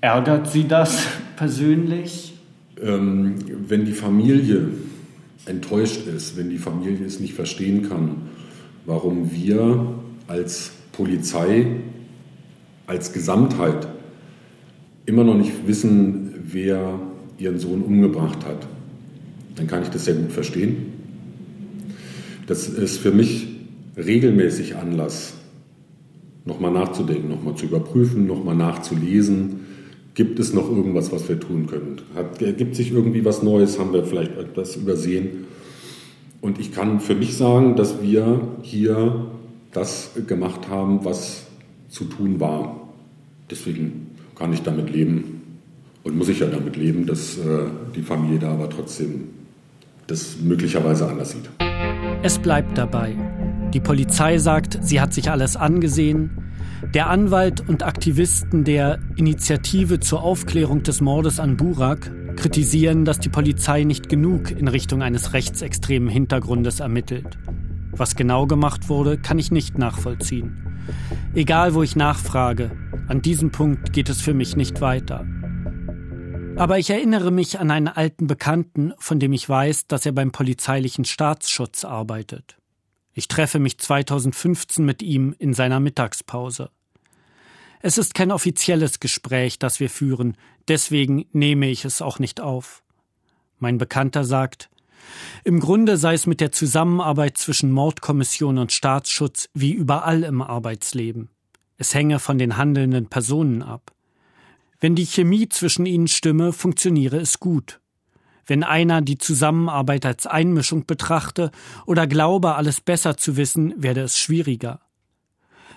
ärgert 0.00 0.50
Sie 0.50 0.66
das 0.66 1.06
persönlich? 1.36 2.34
Ähm, 2.82 3.36
wenn 3.68 3.84
die 3.84 3.92
Familie 3.92 4.68
enttäuscht 5.46 6.06
ist, 6.06 6.36
wenn 6.36 6.50
die 6.50 6.58
Familie 6.58 7.04
es 7.04 7.20
nicht 7.20 7.34
verstehen 7.34 7.88
kann, 7.88 8.16
warum 8.86 9.30
wir 9.32 9.94
als 10.26 10.72
Polizei, 10.92 11.66
als 12.86 13.12
Gesamtheit 13.12 13.88
immer 15.06 15.24
noch 15.24 15.36
nicht 15.36 15.66
wissen, 15.66 16.34
wer 16.44 16.98
ihren 17.38 17.58
Sohn 17.58 17.82
umgebracht 17.82 18.44
hat, 18.46 18.66
dann 19.56 19.66
kann 19.66 19.82
ich 19.82 19.88
das 19.88 20.04
sehr 20.04 20.14
gut 20.14 20.32
verstehen. 20.32 20.92
Das 22.46 22.68
ist 22.68 22.98
für 22.98 23.12
mich 23.12 23.48
regelmäßig 23.96 24.76
Anlass, 24.76 25.34
nochmal 26.44 26.72
nachzudenken, 26.72 27.28
nochmal 27.28 27.54
zu 27.54 27.66
überprüfen, 27.66 28.26
nochmal 28.26 28.56
nachzulesen. 28.56 29.60
Gibt 30.14 30.40
es 30.40 30.52
noch 30.52 30.68
irgendwas, 30.68 31.12
was 31.12 31.28
wir 31.28 31.38
tun 31.38 31.66
können? 31.66 32.00
Hat, 32.14 32.42
ergibt 32.42 32.74
sich 32.74 32.92
irgendwie 32.92 33.24
was 33.24 33.42
Neues? 33.42 33.78
Haben 33.78 33.92
wir 33.92 34.04
vielleicht 34.04 34.36
etwas 34.36 34.76
übersehen? 34.76 35.46
Und 36.40 36.58
ich 36.58 36.72
kann 36.72 37.00
für 37.00 37.14
mich 37.14 37.36
sagen, 37.36 37.76
dass 37.76 38.02
wir 38.02 38.40
hier 38.62 39.26
das 39.72 40.12
gemacht 40.26 40.68
haben, 40.68 41.04
was 41.04 41.46
zu 41.88 42.04
tun 42.04 42.40
war. 42.40 42.88
Deswegen 43.50 44.08
kann 44.36 44.52
ich 44.52 44.62
damit 44.62 44.90
leben 44.90 45.42
und 46.02 46.16
muss 46.16 46.28
ich 46.28 46.40
ja 46.40 46.46
damit 46.46 46.76
leben, 46.76 47.06
dass 47.06 47.36
äh, 47.38 47.66
die 47.94 48.02
Familie 48.02 48.38
da 48.38 48.52
aber 48.52 48.70
trotzdem 48.70 49.28
das 50.10 50.36
möglicherweise 50.42 51.08
anders 51.08 51.30
sieht. 51.30 51.48
Es 52.22 52.38
bleibt 52.38 52.76
dabei. 52.76 53.16
Die 53.72 53.80
Polizei 53.80 54.38
sagt, 54.38 54.78
sie 54.82 55.00
hat 55.00 55.14
sich 55.14 55.30
alles 55.30 55.56
angesehen. 55.56 56.30
Der 56.94 57.08
Anwalt 57.08 57.66
und 57.68 57.82
Aktivisten 57.82 58.64
der 58.64 58.98
Initiative 59.16 60.00
zur 60.00 60.22
Aufklärung 60.22 60.82
des 60.82 61.00
Mordes 61.00 61.38
an 61.38 61.56
Burak 61.56 62.10
kritisieren, 62.36 63.04
dass 63.04 63.20
die 63.20 63.28
Polizei 63.28 63.84
nicht 63.84 64.08
genug 64.08 64.50
in 64.50 64.66
Richtung 64.66 65.02
eines 65.02 65.32
rechtsextremen 65.32 66.08
Hintergrundes 66.08 66.80
ermittelt. 66.80 67.38
Was 67.92 68.16
genau 68.16 68.46
gemacht 68.46 68.88
wurde, 68.88 69.18
kann 69.18 69.38
ich 69.38 69.50
nicht 69.50 69.78
nachvollziehen. 69.78 70.56
Egal, 71.34 71.74
wo 71.74 71.82
ich 71.82 71.96
nachfrage, 71.96 72.70
an 73.08 73.22
diesem 73.22 73.50
Punkt 73.50 73.92
geht 73.92 74.08
es 74.08 74.20
für 74.20 74.34
mich 74.34 74.56
nicht 74.56 74.80
weiter. 74.80 75.24
Aber 76.60 76.78
ich 76.78 76.90
erinnere 76.90 77.30
mich 77.30 77.58
an 77.58 77.70
einen 77.70 77.88
alten 77.88 78.26
Bekannten, 78.26 78.92
von 78.98 79.18
dem 79.18 79.32
ich 79.32 79.48
weiß, 79.48 79.86
dass 79.86 80.04
er 80.04 80.12
beim 80.12 80.30
polizeilichen 80.30 81.06
Staatsschutz 81.06 81.86
arbeitet. 81.86 82.58
Ich 83.14 83.28
treffe 83.28 83.58
mich 83.58 83.78
2015 83.78 84.84
mit 84.84 85.02
ihm 85.02 85.34
in 85.38 85.54
seiner 85.54 85.80
Mittagspause. 85.80 86.68
Es 87.80 87.96
ist 87.96 88.12
kein 88.12 88.30
offizielles 88.30 89.00
Gespräch, 89.00 89.58
das 89.58 89.80
wir 89.80 89.88
führen, 89.88 90.36
deswegen 90.68 91.24
nehme 91.32 91.66
ich 91.70 91.86
es 91.86 92.02
auch 92.02 92.18
nicht 92.18 92.42
auf. 92.42 92.82
Mein 93.58 93.78
Bekannter 93.78 94.24
sagt, 94.24 94.68
im 95.44 95.60
Grunde 95.60 95.96
sei 95.96 96.12
es 96.12 96.26
mit 96.26 96.42
der 96.42 96.52
Zusammenarbeit 96.52 97.38
zwischen 97.38 97.72
Mordkommission 97.72 98.58
und 98.58 98.70
Staatsschutz 98.70 99.48
wie 99.54 99.72
überall 99.72 100.24
im 100.24 100.42
Arbeitsleben. 100.42 101.30
Es 101.78 101.94
hänge 101.94 102.18
von 102.18 102.36
den 102.36 102.58
handelnden 102.58 103.06
Personen 103.06 103.62
ab. 103.62 103.94
Wenn 104.80 104.94
die 104.94 105.06
Chemie 105.06 105.48
zwischen 105.48 105.86
ihnen 105.86 106.08
stimme, 106.08 106.52
funktioniere 106.52 107.18
es 107.18 107.38
gut. 107.38 107.80
Wenn 108.46 108.64
einer 108.64 109.02
die 109.02 109.18
Zusammenarbeit 109.18 110.06
als 110.06 110.26
Einmischung 110.26 110.86
betrachte 110.86 111.50
oder 111.86 112.06
glaube, 112.06 112.54
alles 112.54 112.80
besser 112.80 113.16
zu 113.16 113.36
wissen, 113.36 113.74
werde 113.76 114.00
es 114.00 114.18
schwieriger. 114.18 114.80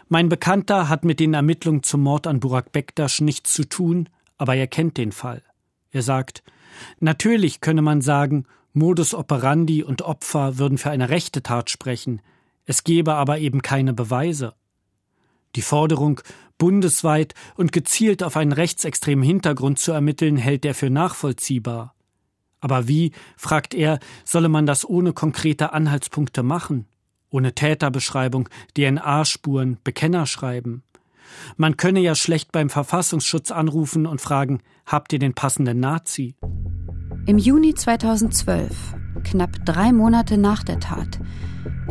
Mein 0.07 0.29
Bekannter 0.29 0.89
hat 0.89 1.05
mit 1.05 1.19
den 1.19 1.33
Ermittlungen 1.33 1.83
zum 1.83 2.01
Mord 2.01 2.27
an 2.27 2.39
Burak 2.39 2.71
Bektasch 2.71 3.21
nichts 3.21 3.53
zu 3.53 3.67
tun, 3.67 4.09
aber 4.37 4.55
er 4.55 4.67
kennt 4.67 4.97
den 4.97 5.11
Fall. 5.11 5.43
Er 5.91 6.01
sagt, 6.01 6.43
natürlich 6.99 7.61
könne 7.61 7.81
man 7.81 8.01
sagen, 8.01 8.45
Modus 8.73 9.13
operandi 9.13 9.83
und 9.83 10.01
Opfer 10.01 10.57
würden 10.57 10.77
für 10.77 10.89
eine 10.89 11.09
rechte 11.09 11.43
Tat 11.43 11.69
sprechen, 11.69 12.21
es 12.65 12.83
gebe 12.83 13.13
aber 13.13 13.39
eben 13.39 13.61
keine 13.61 13.93
Beweise. 13.93 14.53
Die 15.55 15.61
Forderung, 15.61 16.21
bundesweit 16.57 17.33
und 17.55 17.71
gezielt 17.71 18.23
auf 18.23 18.37
einen 18.37 18.51
rechtsextremen 18.51 19.23
Hintergrund 19.23 19.79
zu 19.79 19.91
ermitteln, 19.91 20.37
hält 20.37 20.65
er 20.65 20.73
für 20.73 20.89
nachvollziehbar. 20.89 21.93
Aber 22.59 22.87
wie, 22.87 23.11
fragt 23.35 23.73
er, 23.73 23.99
solle 24.23 24.47
man 24.47 24.65
das 24.65 24.87
ohne 24.87 25.11
konkrete 25.11 25.73
Anhaltspunkte 25.73 26.43
machen? 26.43 26.85
Ohne 27.29 27.53
Täterbeschreibung, 27.53 28.47
DNA-Spuren, 28.77 29.77
Bekennerschreiben? 29.83 30.83
Man 31.57 31.77
könne 31.77 31.99
ja 31.99 32.15
schlecht 32.15 32.51
beim 32.51 32.69
Verfassungsschutz 32.69 33.51
anrufen 33.51 34.05
und 34.05 34.21
fragen, 34.21 34.61
habt 34.85 35.13
ihr 35.13 35.19
den 35.19 35.33
passenden 35.33 35.79
Nazi? 35.79 36.35
Im 37.25 37.37
Juni 37.37 37.73
2012, 37.73 38.95
knapp 39.23 39.65
drei 39.65 39.91
Monate 39.91 40.37
nach 40.37 40.63
der 40.63 40.79
Tat, 40.79 41.19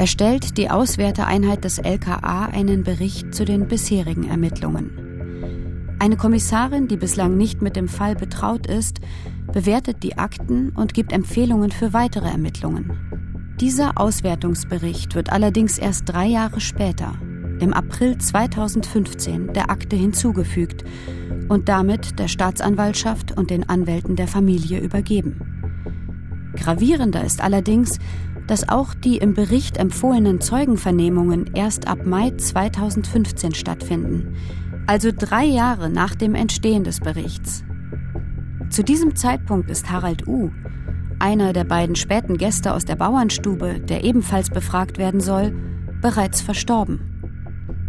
erstellt 0.02 0.58
die 0.58 0.68
Auswerteeinheit 0.68 1.62
des 1.62 1.78
LKA 1.78 2.46
einen 2.46 2.82
Bericht 2.82 3.32
zu 3.32 3.44
den 3.44 3.68
bisherigen 3.68 4.28
Ermittlungen. 4.28 5.94
Eine 6.00 6.16
Kommissarin, 6.16 6.88
die 6.88 6.96
bislang 6.96 7.36
nicht 7.36 7.62
mit 7.62 7.76
dem 7.76 7.86
Fall 7.86 8.16
betraut 8.16 8.66
ist, 8.66 8.98
bewertet 9.52 10.02
die 10.02 10.18
Akten 10.18 10.70
und 10.70 10.92
gibt 10.92 11.12
Empfehlungen 11.12 11.70
für 11.70 11.92
weitere 11.92 12.28
Ermittlungen. 12.28 13.54
Dieser 13.60 13.92
Auswertungsbericht 13.96 15.14
wird 15.14 15.30
allerdings 15.30 15.78
erst 15.78 16.08
drei 16.08 16.26
Jahre 16.26 16.60
später, 16.60 17.14
im 17.60 17.72
April 17.72 18.18
2015, 18.18 19.52
der 19.52 19.70
Akte 19.70 19.94
hinzugefügt 19.94 20.82
und 21.48 21.68
damit 21.68 22.18
der 22.18 22.26
Staatsanwaltschaft 22.26 23.38
und 23.38 23.50
den 23.50 23.68
Anwälten 23.68 24.16
der 24.16 24.26
Familie 24.26 24.80
übergeben. 24.80 25.62
Gravierender 26.56 27.24
ist 27.24 27.40
allerdings, 27.40 27.98
dass 28.46 28.68
auch 28.68 28.94
die 28.94 29.18
im 29.18 29.34
Bericht 29.34 29.76
empfohlenen 29.76 30.40
Zeugenvernehmungen 30.40 31.54
erst 31.54 31.86
ab 31.86 32.04
Mai 32.04 32.30
2015 32.30 33.54
stattfinden, 33.54 34.36
also 34.86 35.10
drei 35.16 35.44
Jahre 35.44 35.90
nach 35.90 36.14
dem 36.14 36.34
Entstehen 36.34 36.84
des 36.84 37.00
Berichts. 37.00 37.64
Zu 38.70 38.82
diesem 38.82 39.16
Zeitpunkt 39.16 39.70
ist 39.70 39.90
Harald 39.90 40.26
U., 40.26 40.50
einer 41.18 41.52
der 41.52 41.64
beiden 41.64 41.94
späten 41.94 42.36
Gäste 42.36 42.74
aus 42.74 42.84
der 42.84 42.96
Bauernstube, 42.96 43.80
der 43.80 44.02
ebenfalls 44.02 44.50
befragt 44.50 44.98
werden 44.98 45.20
soll, 45.20 45.54
bereits 46.00 46.40
verstorben. 46.40 47.12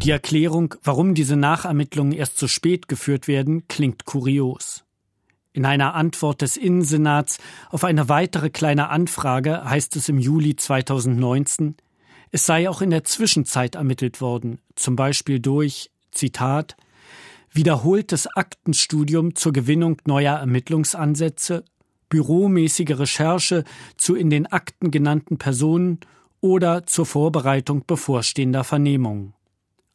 Die 0.04 0.12
Erklärung, 0.12 0.76
warum 0.84 1.16
diese 1.16 1.36
Nachermittlungen 1.36 2.12
erst 2.12 2.38
so 2.38 2.48
spät 2.48 2.88
geführt 2.88 3.28
werden, 3.28 3.68
klingt 3.68 4.06
kurios. 4.06 4.83
In 5.54 5.66
einer 5.66 5.94
Antwort 5.94 6.42
des 6.42 6.58
Innensenats 6.58 7.38
auf 7.70 7.84
eine 7.84 8.10
weitere 8.10 8.50
kleine 8.50 8.90
Anfrage 8.90 9.64
heißt 9.64 9.96
es 9.96 10.10
im 10.10 10.18
Juli 10.18 10.56
2019, 10.56 11.76
es 12.32 12.48
sei 12.48 12.68
auch 12.68 12.82
in 12.82 12.90
der 12.90 13.04
Zwischenzeit 13.04 13.76
ermittelt 13.76 14.20
worden, 14.20 14.60
zum 14.76 14.96
Beispiel 14.96 15.40
durch, 15.40 15.92
Zitat, 16.12 16.76
wiederholtes 17.52 18.26
Aktenstudium 18.26 19.36
zur 19.36 19.54
Gewinnung 19.54 19.98
neuer 20.06 20.40
Ermittlungsansätze, 20.40 21.64
büromäßige 22.10 22.98
Recherche 22.98 23.64
zu 23.96 24.16
in 24.16 24.32
den 24.32 24.48
Akten 24.48 24.90
genannten 24.90 25.38
Personen 25.38 26.00
oder 26.42 26.88
zur 26.88 27.06
Vorbereitung 27.06 27.86
bevorstehender 27.86 28.64
Vernehmungen. 28.64 29.36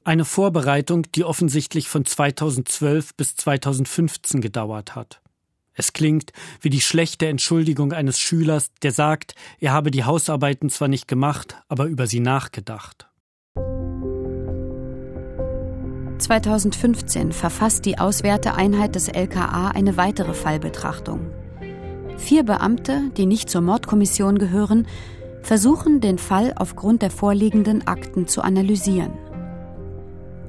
Eine 0.04 0.24
Vorbereitung, 0.24 1.10
die 1.16 1.24
offensichtlich 1.24 1.88
von 1.88 2.04
2012 2.04 3.16
bis 3.16 3.34
2015 3.34 4.40
gedauert 4.40 4.94
hat. 4.94 5.20
Es 5.78 5.92
klingt 5.92 6.32
wie 6.60 6.70
die 6.70 6.80
schlechte 6.80 7.28
Entschuldigung 7.28 7.92
eines 7.92 8.18
Schülers, 8.18 8.72
der 8.82 8.90
sagt, 8.90 9.36
er 9.60 9.72
habe 9.72 9.92
die 9.92 10.02
Hausarbeiten 10.02 10.70
zwar 10.70 10.88
nicht 10.88 11.06
gemacht, 11.06 11.54
aber 11.68 11.84
über 11.84 12.08
sie 12.08 12.18
nachgedacht. 12.18 13.08
2015 16.18 17.30
verfasst 17.30 17.84
die 17.84 17.96
Auswerteeinheit 17.96 18.96
des 18.96 19.06
LKA 19.06 19.68
eine 19.68 19.96
weitere 19.96 20.34
Fallbetrachtung. 20.34 21.30
Vier 22.16 22.42
Beamte, 22.42 23.12
die 23.16 23.26
nicht 23.26 23.48
zur 23.48 23.60
Mordkommission 23.60 24.38
gehören, 24.38 24.88
versuchen, 25.42 26.00
den 26.00 26.18
Fall 26.18 26.54
aufgrund 26.56 27.02
der 27.02 27.12
vorliegenden 27.12 27.86
Akten 27.86 28.26
zu 28.26 28.42
analysieren. 28.42 29.12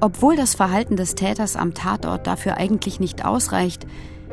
Obwohl 0.00 0.34
das 0.34 0.56
Verhalten 0.56 0.96
des 0.96 1.14
Täters 1.14 1.54
am 1.54 1.72
Tatort 1.72 2.26
dafür 2.26 2.56
eigentlich 2.56 2.98
nicht 2.98 3.24
ausreicht, 3.24 3.86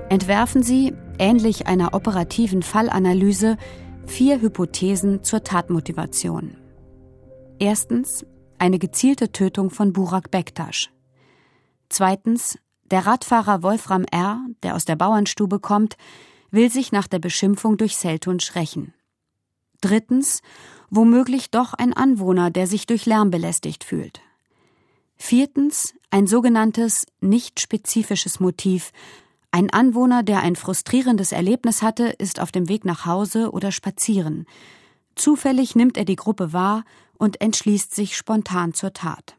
entwerfen 0.09 0.63
sie, 0.63 0.93
ähnlich 1.19 1.67
einer 1.67 1.93
operativen 1.93 2.63
Fallanalyse, 2.63 3.57
vier 4.05 4.41
Hypothesen 4.41 5.23
zur 5.23 5.43
Tatmotivation. 5.43 6.57
Erstens 7.59 8.25
eine 8.57 8.79
gezielte 8.79 9.31
Tötung 9.31 9.69
von 9.69 9.93
Burak 9.93 10.31
Bektasch. 10.31 10.91
Zweitens 11.89 12.57
der 12.89 13.05
Radfahrer 13.05 13.63
Wolfram 13.63 14.05
R., 14.11 14.39
der 14.63 14.75
aus 14.75 14.85
der 14.85 14.95
Bauernstube 14.95 15.59
kommt, 15.59 15.97
will 16.51 16.71
sich 16.71 16.91
nach 16.91 17.07
der 17.07 17.19
Beschimpfung 17.19 17.77
durch 17.77 17.97
Seltunsch 17.97 18.55
rächen. 18.55 18.93
Drittens 19.81 20.41
womöglich 20.89 21.51
doch 21.51 21.73
ein 21.73 21.93
Anwohner, 21.93 22.49
der 22.49 22.67
sich 22.67 22.87
durch 22.87 23.05
Lärm 23.05 23.29
belästigt 23.29 23.83
fühlt. 23.83 24.21
Viertens 25.17 25.93
ein 26.09 26.27
sogenanntes 26.27 27.05
nicht 27.19 27.59
spezifisches 27.59 28.39
Motiv. 28.39 28.91
Ein 29.51 29.69
Anwohner, 29.71 30.23
der 30.23 30.41
ein 30.41 30.55
frustrierendes 30.55 31.31
Erlebnis 31.31 31.81
hatte, 31.81 32.07
ist 32.07 32.39
auf 32.39 32.51
dem 32.51 32.69
Weg 32.69 32.85
nach 32.85 33.05
Hause 33.05 33.51
oder 33.51 33.71
spazieren. 33.71 34.45
Zufällig 35.15 35.75
nimmt 35.75 35.97
er 35.97 36.05
die 36.05 36.15
Gruppe 36.15 36.53
wahr 36.53 36.83
und 37.17 37.41
entschließt 37.41 37.95
sich 37.95 38.15
spontan 38.15 38.73
zur 38.73 38.93
Tat. 38.93 39.35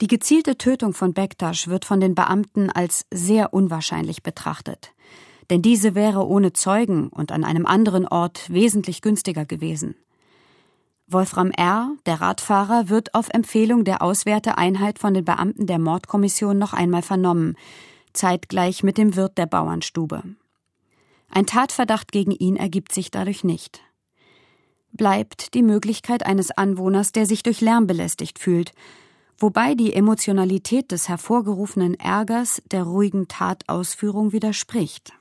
Die 0.00 0.06
gezielte 0.06 0.56
Tötung 0.56 0.94
von 0.94 1.12
Bektasch 1.12 1.68
wird 1.68 1.84
von 1.84 2.00
den 2.00 2.14
Beamten 2.14 2.70
als 2.70 3.04
sehr 3.12 3.52
unwahrscheinlich 3.52 4.22
betrachtet. 4.22 4.92
Denn 5.50 5.62
diese 5.62 5.94
wäre 5.94 6.26
ohne 6.26 6.52
Zeugen 6.52 7.08
und 7.08 7.32
an 7.32 7.44
einem 7.44 7.66
anderen 7.66 8.08
Ort 8.08 8.50
wesentlich 8.50 9.02
günstiger 9.02 9.44
gewesen. 9.44 9.94
Wolfram 11.06 11.50
R., 11.50 11.90
der 12.06 12.20
Radfahrer, 12.20 12.88
wird 12.88 13.14
auf 13.14 13.28
Empfehlung 13.30 13.84
der 13.84 14.00
Auswerteeinheit 14.00 14.98
von 14.98 15.12
den 15.12 15.24
Beamten 15.24 15.66
der 15.66 15.80
Mordkommission 15.80 16.56
noch 16.56 16.72
einmal 16.72 17.02
vernommen, 17.02 17.56
zeitgleich 18.12 18.82
mit 18.82 18.98
dem 18.98 19.16
Wirt 19.16 19.38
der 19.38 19.46
Bauernstube. 19.46 20.22
Ein 21.28 21.46
Tatverdacht 21.46 22.12
gegen 22.12 22.32
ihn 22.32 22.56
ergibt 22.56 22.92
sich 22.92 23.10
dadurch 23.10 23.44
nicht. 23.44 23.80
Bleibt 24.92 25.54
die 25.54 25.62
Möglichkeit 25.62 26.26
eines 26.26 26.50
Anwohners, 26.50 27.12
der 27.12 27.26
sich 27.26 27.42
durch 27.42 27.60
Lärm 27.60 27.86
belästigt 27.86 28.38
fühlt, 28.38 28.72
wobei 29.38 29.74
die 29.74 29.94
Emotionalität 29.94 30.90
des 30.90 31.08
hervorgerufenen 31.08 31.94
Ärgers 31.94 32.62
der 32.70 32.82
ruhigen 32.82 33.28
Tatausführung 33.28 34.32
widerspricht. 34.32 35.12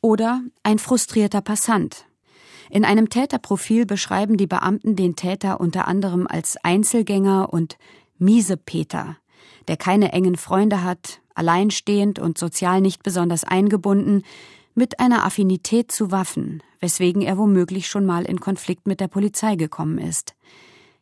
Oder 0.00 0.42
ein 0.62 0.78
frustrierter 0.78 1.40
Passant, 1.40 2.06
in 2.70 2.84
einem 2.84 3.08
Täterprofil 3.08 3.86
beschreiben 3.86 4.36
die 4.36 4.46
Beamten 4.46 4.96
den 4.96 5.16
Täter 5.16 5.60
unter 5.60 5.86
anderem 5.86 6.26
als 6.26 6.56
Einzelgänger 6.62 7.52
und 7.52 7.78
Miesepeter, 8.18 9.16
der 9.68 9.76
keine 9.76 10.12
engen 10.12 10.36
Freunde 10.36 10.82
hat, 10.82 11.20
alleinstehend 11.36 12.18
und 12.18 12.38
sozial 12.38 12.80
nicht 12.80 13.02
besonders 13.02 13.44
eingebunden, 13.44 14.22
mit 14.74 15.00
einer 15.00 15.24
Affinität 15.24 15.90
zu 15.90 16.10
Waffen, 16.10 16.62
weswegen 16.80 17.22
er 17.22 17.38
womöglich 17.38 17.88
schon 17.88 18.04
mal 18.04 18.24
in 18.24 18.40
Konflikt 18.40 18.86
mit 18.86 19.00
der 19.00 19.08
Polizei 19.08 19.56
gekommen 19.56 19.98
ist. 19.98 20.34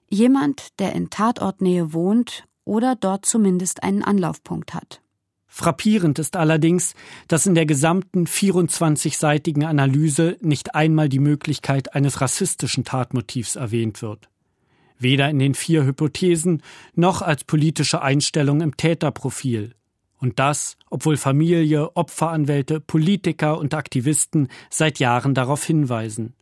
Jemand, 0.09 0.79
der 0.79 0.92
in 0.92 1.11
Tatortnähe 1.11 1.92
wohnt 1.92 2.44
oder 2.64 2.94
dort 2.94 3.27
zumindest 3.27 3.83
einen 3.83 4.03
Anlaufpunkt 4.03 4.75
hat. 4.75 5.01
Frappierend 5.47 6.18
ist 6.18 6.35
allerdings, 6.35 6.94
dass 7.29 7.47
in 7.47 7.55
der 7.55 7.64
gesamten 7.64 8.27
24-seitigen 8.27 9.64
Analyse 9.64 10.37
nicht 10.40 10.75
einmal 10.75 11.09
die 11.09 11.20
Möglichkeit 11.20 11.94
eines 11.94 12.20
rassistischen 12.20 12.85
Tatmotivs 12.85 13.55
erwähnt 13.55 14.03
wird. 14.03 14.29
Weder 14.99 15.31
in 15.31 15.38
den 15.38 15.55
vier 15.55 15.85
Hypothesen 15.85 16.62
noch 16.94 17.23
als 17.23 17.44
politische 17.44 18.03
Einstellung 18.03 18.62
im 18.62 18.77
Täterprofil. 18.77 19.75
Und 20.18 20.38
das, 20.38 20.77
obwohl 20.90 21.16
Familie, 21.16 21.96
Opferanwälte, 21.96 22.81
Politiker 22.81 23.59
und 23.59 23.74
Aktivisten 23.74 24.48
seit 24.70 24.98
Jahren 24.98 25.35
darauf 25.35 25.64
hinweisen. 25.64 26.35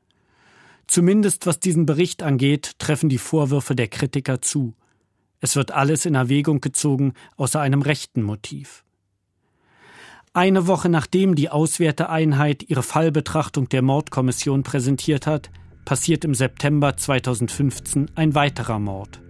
Zumindest 0.87 1.46
was 1.46 1.58
diesen 1.58 1.87
Bericht 1.87 2.22
angeht, 2.22 2.72
treffen 2.78 3.08
die 3.08 3.18
Vorwürfe 3.18 3.74
der 3.74 3.88
Kritiker 3.88 4.40
zu. 4.40 4.74
Es 5.40 5.56
wird 5.56 5.72
alles 5.72 6.06
in 6.06 6.14
Erwägung 6.14 6.61
gezogen, 6.61 7.14
außer 7.37 7.61
einem 7.61 7.82
rechten 7.82 8.22
Motiv. 8.22 8.85
Eine 10.35 10.66
Woche 10.66 10.88
nachdem 10.88 11.35
die 11.35 11.50
Auswerteeinheit 11.50 12.62
ihre 12.68 12.82
Fallbetrachtung 12.82 13.68
der 13.68 13.82
Mordkommission 13.82 14.62
präsentiert 14.62 15.26
hat, 15.26 15.50
passiert 15.85 16.24
im 16.24 16.35
September 16.35 16.96
2015 16.96 18.11
ein 18.14 18.35
weiterer 18.35 18.78
Mord. 18.78 19.20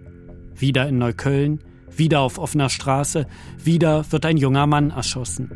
Wieder 0.55 0.87
in 0.87 0.99
Neukölln, 0.99 1.59
wieder 1.97 2.21
auf 2.21 2.37
offener 2.37 2.69
Straße, 2.69 3.27
wieder 3.63 4.11
wird 4.11 4.25
ein 4.25 4.37
junger 4.37 4.67
Mann 4.67 4.91
erschossen. 4.91 5.49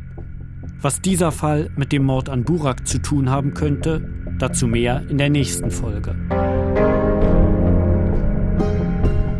Was 0.81 1.01
dieser 1.01 1.31
Fall 1.31 1.71
mit 1.75 1.91
dem 1.91 2.03
Mord 2.03 2.29
an 2.29 2.43
Burak 2.43 2.87
zu 2.87 2.99
tun 3.01 3.29
haben 3.29 3.53
könnte, 3.53 4.07
dazu 4.37 4.67
mehr 4.67 5.03
in 5.09 5.17
der 5.17 5.29
nächsten 5.29 5.71
Folge. 5.71 6.15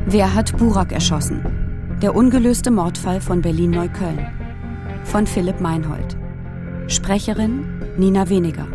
Wer 0.08 0.34
hat 0.34 0.58
Burak 0.58 0.92
erschossen? 0.92 1.98
Der 2.02 2.16
ungelöste 2.16 2.72
Mordfall 2.72 3.22
von 3.22 3.42
Berlin-Neukölln 3.42 4.26
von 5.04 5.26
Philipp 5.26 5.62
Meinhold. 5.62 6.18
Sprecherin 6.88 7.66
Nina 7.98 8.30
Weniger. 8.30 8.68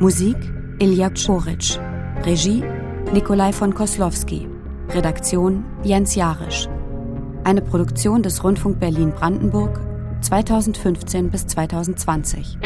Musik 0.00 0.36
Ilja 0.78 1.10
Czoric. 1.10 1.78
Regie 2.24 2.62
Nikolai 3.12 3.52
von 3.52 3.74
Koslowski. 3.74 4.48
Redaktion 4.90 5.64
Jens 5.82 6.14
Jarisch. 6.14 6.68
Eine 7.48 7.62
Produktion 7.62 8.22
des 8.22 8.44
Rundfunk 8.44 8.78
Berlin-Brandenburg 8.78 9.80
2015 10.20 11.30
bis 11.30 11.46
2020. 11.46 12.58